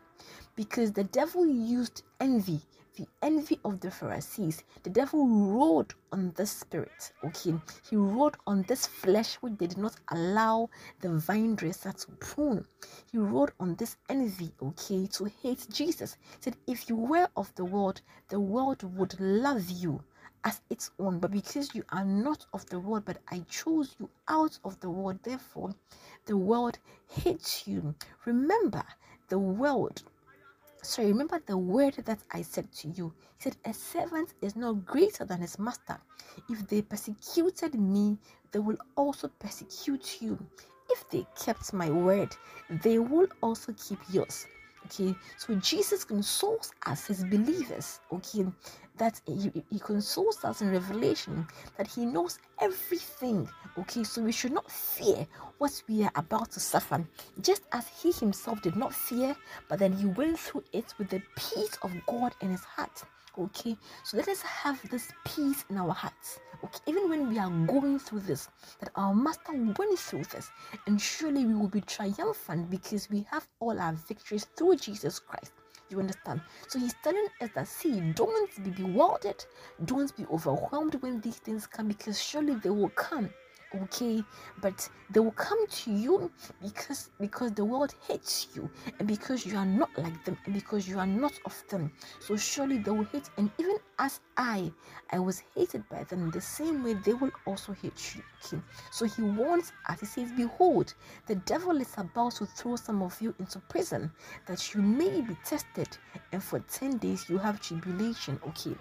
Because 0.55 0.93
the 0.93 1.05
devil 1.05 1.47
used 1.47 2.03
envy, 2.21 2.61
the 2.97 3.07
envy 3.23 3.61
of 3.65 3.81
the 3.81 3.91
Pharisees. 3.91 4.65
The 4.83 4.91
devil 4.91 5.29
rode 5.29 5.95
on 6.13 6.33
this 6.37 6.51
spirit, 6.51 7.13
okay? 7.23 7.55
He 7.89 7.97
rode 7.97 8.37
on 8.47 8.63
this 8.63 8.87
flesh 8.87 9.37
which 9.37 9.59
they 9.59 9.67
did 9.67 9.79
not 9.79 9.97
allow 10.09 10.71
the 11.01 11.11
vine 11.11 11.55
dresser 11.55 11.93
to 11.93 12.13
prune. 12.13 12.67
He 13.13 13.19
rode 13.19 13.53
on 13.61 13.75
this 13.77 13.97
envy, 14.09 14.53
okay, 14.63 15.07
to 15.09 15.27
hate 15.43 15.67
Jesus. 15.71 16.17
He 16.21 16.37
said, 16.41 16.57
If 16.67 16.89
you 16.89 16.97
were 16.97 17.29
of 17.37 17.55
the 17.55 17.65
world, 17.65 18.01
the 18.29 18.41
world 18.41 18.83
would 18.97 19.21
love 19.21 19.69
you 19.71 20.03
as 20.45 20.61
its 20.71 20.91
own. 20.99 21.19
But 21.19 21.33
because 21.33 21.75
you 21.75 21.85
are 21.91 22.05
not 22.05 22.47
of 22.53 22.65
the 22.67 22.81
world, 22.81 23.05
but 23.05 23.19
I 23.29 23.41
chose 23.51 23.95
you 23.99 24.09
out 24.29 24.59
of 24.65 24.81
the 24.81 24.91
world, 24.91 25.19
therefore 25.23 25.75
the 26.25 26.37
world 26.37 26.79
hates 27.09 27.67
you. 27.67 27.95
Remember, 28.25 28.85
the 29.29 29.39
world 29.39 30.03
so 30.87 31.03
remember 31.03 31.40
the 31.44 31.59
word 31.59 31.94
that 32.05 32.20
I 32.31 32.42
said 32.42 32.72
to 32.75 32.88
you. 32.88 33.12
He 33.38 33.42
said, 33.42 33.57
A 33.64 33.75
servant 33.75 34.35
is 34.40 34.55
not 34.55 34.87
greater 34.87 35.25
than 35.25 35.40
his 35.40 35.59
master. 35.59 35.99
If 36.49 36.66
they 36.68 36.83
persecuted 36.83 37.75
me, 37.75 38.18
they 38.53 38.61
will 38.61 38.79
also 38.96 39.29
persecute 39.38 40.22
you. 40.22 40.38
If 40.88 41.09
they 41.11 41.27
kept 41.38 41.72
my 41.72 41.90
word, 41.90 42.37
they 42.70 42.99
will 42.99 43.27
also 43.42 43.75
keep 43.75 43.99
yours. 44.11 44.46
Okay, 44.87 45.16
so 45.37 45.57
Jesus 45.57 46.05
consoles 46.05 46.70
us, 46.87 47.09
his 47.09 47.25
believers, 47.25 47.99
okay, 48.12 48.46
that 48.99 49.21
he, 49.27 49.51
he 49.71 49.79
consoles 49.79 50.45
us 50.45 50.61
in 50.63 50.71
revelation 50.71 51.47
that 51.77 51.87
he 51.87 52.05
knows 52.07 52.39
everything 52.61 53.49
okay? 53.79 54.05
So 54.05 54.23
we 54.23 54.33
should 54.33 54.53
not 54.53 54.71
fear 54.71 55.27
what 55.59 55.83
we 55.89 56.05
are 56.05 56.13
about 56.15 56.51
to 56.53 56.61
suffer. 56.61 57.07
Just 57.41 57.63
as 57.73 57.87
he 57.89 58.13
himself 58.13 58.63
did 58.63 58.77
not 58.77 58.95
fear 58.95 59.37
but 59.69 59.79
then 59.79 59.93
he 59.93 60.07
went 60.07 60.39
through 60.39 60.65
it 60.73 60.95
with 60.99 61.11
the 61.11 61.23
peace 61.37 61.77
of 61.83 61.93
god 62.07 62.35
in 62.41 62.51
his 62.51 62.65
heart 62.65 63.05
okay? 63.39 63.77
So 64.05 64.17
let 64.17 64.29
us 64.29 64.43
have 64.43 64.81
this 64.91 65.13
peace 65.25 65.65
in 65.71 65.77
our 65.77 65.93
hearts 65.93 66.41
okay? 66.65 66.81
Even 66.87 67.09
when 67.09 67.29
we 67.29 67.39
are 67.39 67.51
going 67.67 67.99
through 67.99 68.21
this 68.21 68.49
that 68.81 68.91
our 68.97 69.15
master 69.15 69.53
went 69.53 69.99
through 69.99 70.25
this 70.25 70.51
and 70.87 71.01
surely 71.01 71.45
we 71.45 71.55
will 71.55 71.69
be 71.69 71.81
triumphant 71.81 72.71
because 72.71 73.11
we 73.11 73.27
have 73.31 73.47
all 73.61 73.79
our 73.79 73.93
victories 73.93 74.47
through 74.57 74.77
jesus 74.77 75.19
christ 75.19 75.53
you 75.88 76.01
understand? 76.01 76.40
So 76.68 76.79
he's 76.79 76.94
telling 77.03 77.27
us 77.40 77.51
that 77.55 77.68
see, 77.68 78.01
don't 78.12 78.64
be 78.64 78.70
bewildered, 78.70 79.44
don't 79.85 80.14
be 80.16 80.27
overwhelmed 80.27 80.96
when 81.03 81.20
these 81.20 81.38
things 81.38 81.66
come 81.66 81.88
because 81.88 82.20
surely 82.20 82.55
they 82.55 82.70
will 82.70 82.90
come 82.90 83.31
okay 83.83 84.23
but 84.61 84.89
they 85.11 85.21
will 85.21 85.33
come 85.33 85.67
to 85.69 85.93
you 85.93 86.31
because 86.62 87.11
because 87.21 87.53
the 87.53 87.65
world 87.65 87.95
hates 88.07 88.49
you 88.55 88.69
and 88.99 89.07
because 89.07 89.47
you 89.47 89.57
are 89.57 89.67
not 89.67 89.91
like 89.97 90.25
them 90.25 90.37
and 90.45 90.55
because 90.55 90.89
you 90.89 90.99
are 90.99 91.07
not 91.07 91.33
of 91.45 91.62
them. 91.69 91.93
So 92.21 92.37
surely 92.37 92.79
they 92.79 92.91
will 92.91 93.05
hate 93.05 93.31
and 93.37 93.51
even 93.59 93.77
as 93.99 94.21
i 94.37 94.71
i 95.11 95.19
was 95.19 95.43
hated 95.55 95.89
by 95.89 96.05
them 96.05 96.31
the 96.31 96.41
same 96.41 96.85
way 96.85 96.95
they 96.95 97.15
will 97.15 97.31
also 97.47 97.73
hate 97.73 98.15
you 98.15 98.23
okay? 98.45 98.62
So 98.91 99.07
he 99.07 99.23
warns 99.23 99.73
us. 99.89 100.01
He 100.01 100.07
says 100.07 100.31
behold 100.37 100.95
the 101.27 101.37
devil 101.37 101.81
is 101.81 101.93
about 101.97 102.33
to 102.37 102.47
throw 102.47 102.77
some 102.77 103.03
of 103.03 103.21
you 103.21 103.35
into 103.39 103.59
prison 103.61 104.11
that 104.47 104.75
you 104.75 104.83
may 104.83 105.21
be 105.21 105.37
tested 105.45 105.89
and 106.33 106.43
for 106.43 106.59
10 106.61 106.99
days 106.99 107.29
you 107.29 107.39
have 107.39 107.61
tribulation 107.61 108.39
okay 108.49 108.77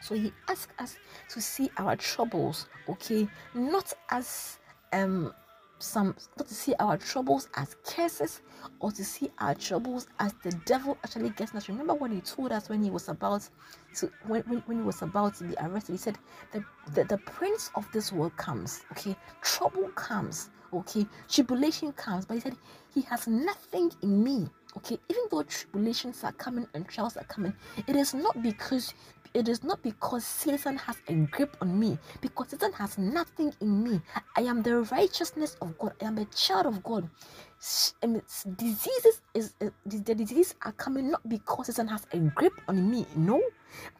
so 0.00 0.14
he 0.14 0.32
asks 0.48 0.72
us 0.78 0.96
to 1.30 1.40
see 1.40 1.70
our 1.76 1.96
troubles, 1.96 2.66
okay, 2.88 3.28
not 3.54 3.92
as 4.10 4.58
um 4.92 5.32
some 5.80 6.16
not 6.36 6.48
to 6.48 6.54
see 6.54 6.74
our 6.80 6.96
troubles 6.96 7.48
as 7.54 7.76
curses 7.84 8.42
or 8.80 8.90
to 8.90 9.04
see 9.04 9.30
our 9.38 9.54
troubles 9.54 10.08
as 10.18 10.32
the 10.42 10.50
devil 10.66 10.98
actually 11.04 11.30
gets 11.30 11.54
us. 11.54 11.68
Remember 11.68 11.94
what 11.94 12.10
he 12.10 12.20
told 12.20 12.52
us 12.52 12.68
when 12.68 12.82
he 12.82 12.90
was 12.90 13.08
about 13.08 13.48
to 13.96 14.10
when, 14.26 14.42
when, 14.42 14.58
when 14.66 14.78
he 14.78 14.82
was 14.82 15.02
about 15.02 15.36
to 15.36 15.44
be 15.44 15.54
arrested, 15.60 15.92
he 15.92 15.98
said 15.98 16.18
that 16.52 16.62
the, 16.94 17.04
the 17.04 17.18
prince 17.18 17.70
of 17.74 17.90
this 17.92 18.12
world 18.12 18.36
comes, 18.36 18.84
okay, 18.92 19.16
trouble 19.42 19.88
comes, 19.90 20.50
okay, 20.72 21.06
tribulation 21.28 21.92
comes, 21.92 22.26
but 22.26 22.34
he 22.34 22.40
said 22.40 22.56
he 22.92 23.02
has 23.02 23.26
nothing 23.26 23.90
in 24.02 24.22
me. 24.22 24.48
Okay, 24.76 24.98
even 25.08 25.22
though 25.30 25.42
tribulations 25.42 26.22
are 26.22 26.32
coming 26.32 26.66
and 26.74 26.86
trials 26.86 27.16
are 27.16 27.24
coming, 27.24 27.52
it 27.86 27.96
is 27.96 28.14
not 28.14 28.40
because 28.42 28.92
it 29.34 29.48
is 29.48 29.62
not 29.64 29.82
because 29.82 30.24
Satan 30.24 30.76
has 30.78 30.96
a 31.08 31.14
grip 31.14 31.56
on 31.60 31.78
me, 31.78 31.98
because 32.20 32.48
Satan 32.50 32.72
has 32.72 32.98
nothing 32.98 33.52
in 33.60 33.82
me. 33.82 34.00
I 34.36 34.42
am 34.42 34.62
the 34.62 34.82
righteousness 34.82 35.56
of 35.60 35.76
God. 35.78 35.92
I 36.02 36.06
am 36.06 36.18
a 36.18 36.24
child 36.26 36.66
of 36.66 36.82
God. 36.82 37.08
Diseases 38.56 39.20
is 39.34 39.54
uh, 39.60 39.70
the 39.86 40.14
diseases 40.14 40.54
are 40.62 40.72
coming 40.72 41.10
not 41.10 41.28
because 41.28 41.66
Satan 41.66 41.88
has 41.88 42.06
a 42.12 42.18
grip 42.18 42.52
on 42.68 42.90
me. 42.90 43.06
No, 43.16 43.42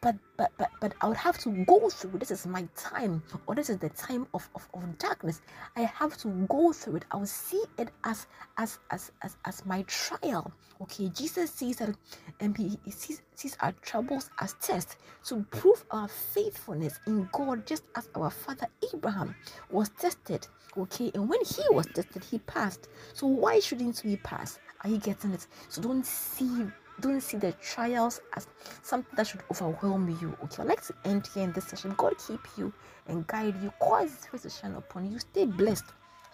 but 0.01 0.15
but 0.37 0.51
but 0.57 0.71
but 0.81 0.93
I 1.01 1.07
would 1.07 1.17
have 1.17 1.37
to 1.39 1.49
go 1.65 1.89
through. 1.89 2.19
This 2.19 2.31
is 2.31 2.45
my 2.47 2.67
time, 2.75 3.23
or 3.47 3.55
this 3.55 3.69
is 3.69 3.77
the 3.77 3.89
time 3.89 4.27
of, 4.33 4.49
of, 4.55 4.67
of 4.73 4.97
darkness. 4.97 5.41
I 5.75 5.81
have 5.81 6.17
to 6.17 6.27
go 6.49 6.73
through 6.73 6.97
it. 6.97 7.05
I 7.11 7.17
will 7.17 7.25
see 7.25 7.63
it 7.77 7.89
as 8.03 8.27
as 8.57 8.79
as 8.91 9.11
as, 9.21 9.37
as 9.45 9.65
my 9.65 9.83
trial. 9.83 10.51
Okay, 10.81 11.09
Jesus 11.09 11.51
sees 11.51 11.77
that 11.77 11.95
and 12.39 12.55
he, 12.55 12.79
he 12.85 12.91
sees, 12.91 13.21
sees 13.35 13.57
our 13.59 13.73
troubles 13.81 14.29
as 14.39 14.53
tests 14.61 14.95
to 15.25 15.45
prove 15.51 15.83
our 15.91 16.07
faithfulness 16.07 16.99
in 17.05 17.27
God, 17.33 17.65
just 17.67 17.83
as 17.95 18.07
our 18.15 18.29
father 18.29 18.67
Abraham 18.93 19.35
was 19.69 19.89
tested. 19.89 20.47
Okay, 20.77 21.11
and 21.13 21.27
when 21.27 21.43
he 21.43 21.63
was 21.71 21.87
tested, 21.87 22.23
he 22.23 22.39
passed. 22.39 22.87
So 23.13 23.27
why 23.27 23.59
shouldn't 23.59 24.01
we 24.05 24.15
pass? 24.17 24.59
Are 24.83 24.89
you 24.89 24.97
getting 24.99 25.33
it? 25.33 25.45
So 25.67 25.81
don't 25.81 26.05
see 26.05 26.65
don't 27.01 27.21
see 27.21 27.37
the 27.37 27.51
trials 27.53 28.21
as 28.35 28.47
something 28.83 29.15
that 29.15 29.27
should 29.27 29.41
overwhelm 29.51 30.09
you. 30.21 30.35
Okay, 30.43 30.63
I'd 30.63 30.69
like 30.69 30.85
to 30.87 30.93
end 31.05 31.27
here 31.33 31.43
in 31.43 31.53
this 31.53 31.65
session. 31.67 31.93
God 31.97 32.15
keep 32.25 32.41
you 32.57 32.73
and 33.07 33.25
guide 33.27 33.55
you, 33.61 33.71
cause 33.79 34.09
his 34.09 34.25
face 34.25 34.41
to 34.43 34.49
shine 34.49 34.75
upon 34.75 35.11
you. 35.11 35.19
Stay 35.19 35.45
blessed. 35.45 35.85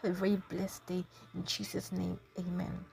Have 0.02 0.12
a 0.12 0.14
very 0.14 0.42
blessed 0.50 0.86
day 0.86 1.04
in 1.34 1.44
Jesus' 1.46 1.92
name. 1.92 2.20
Amen. 2.40 2.86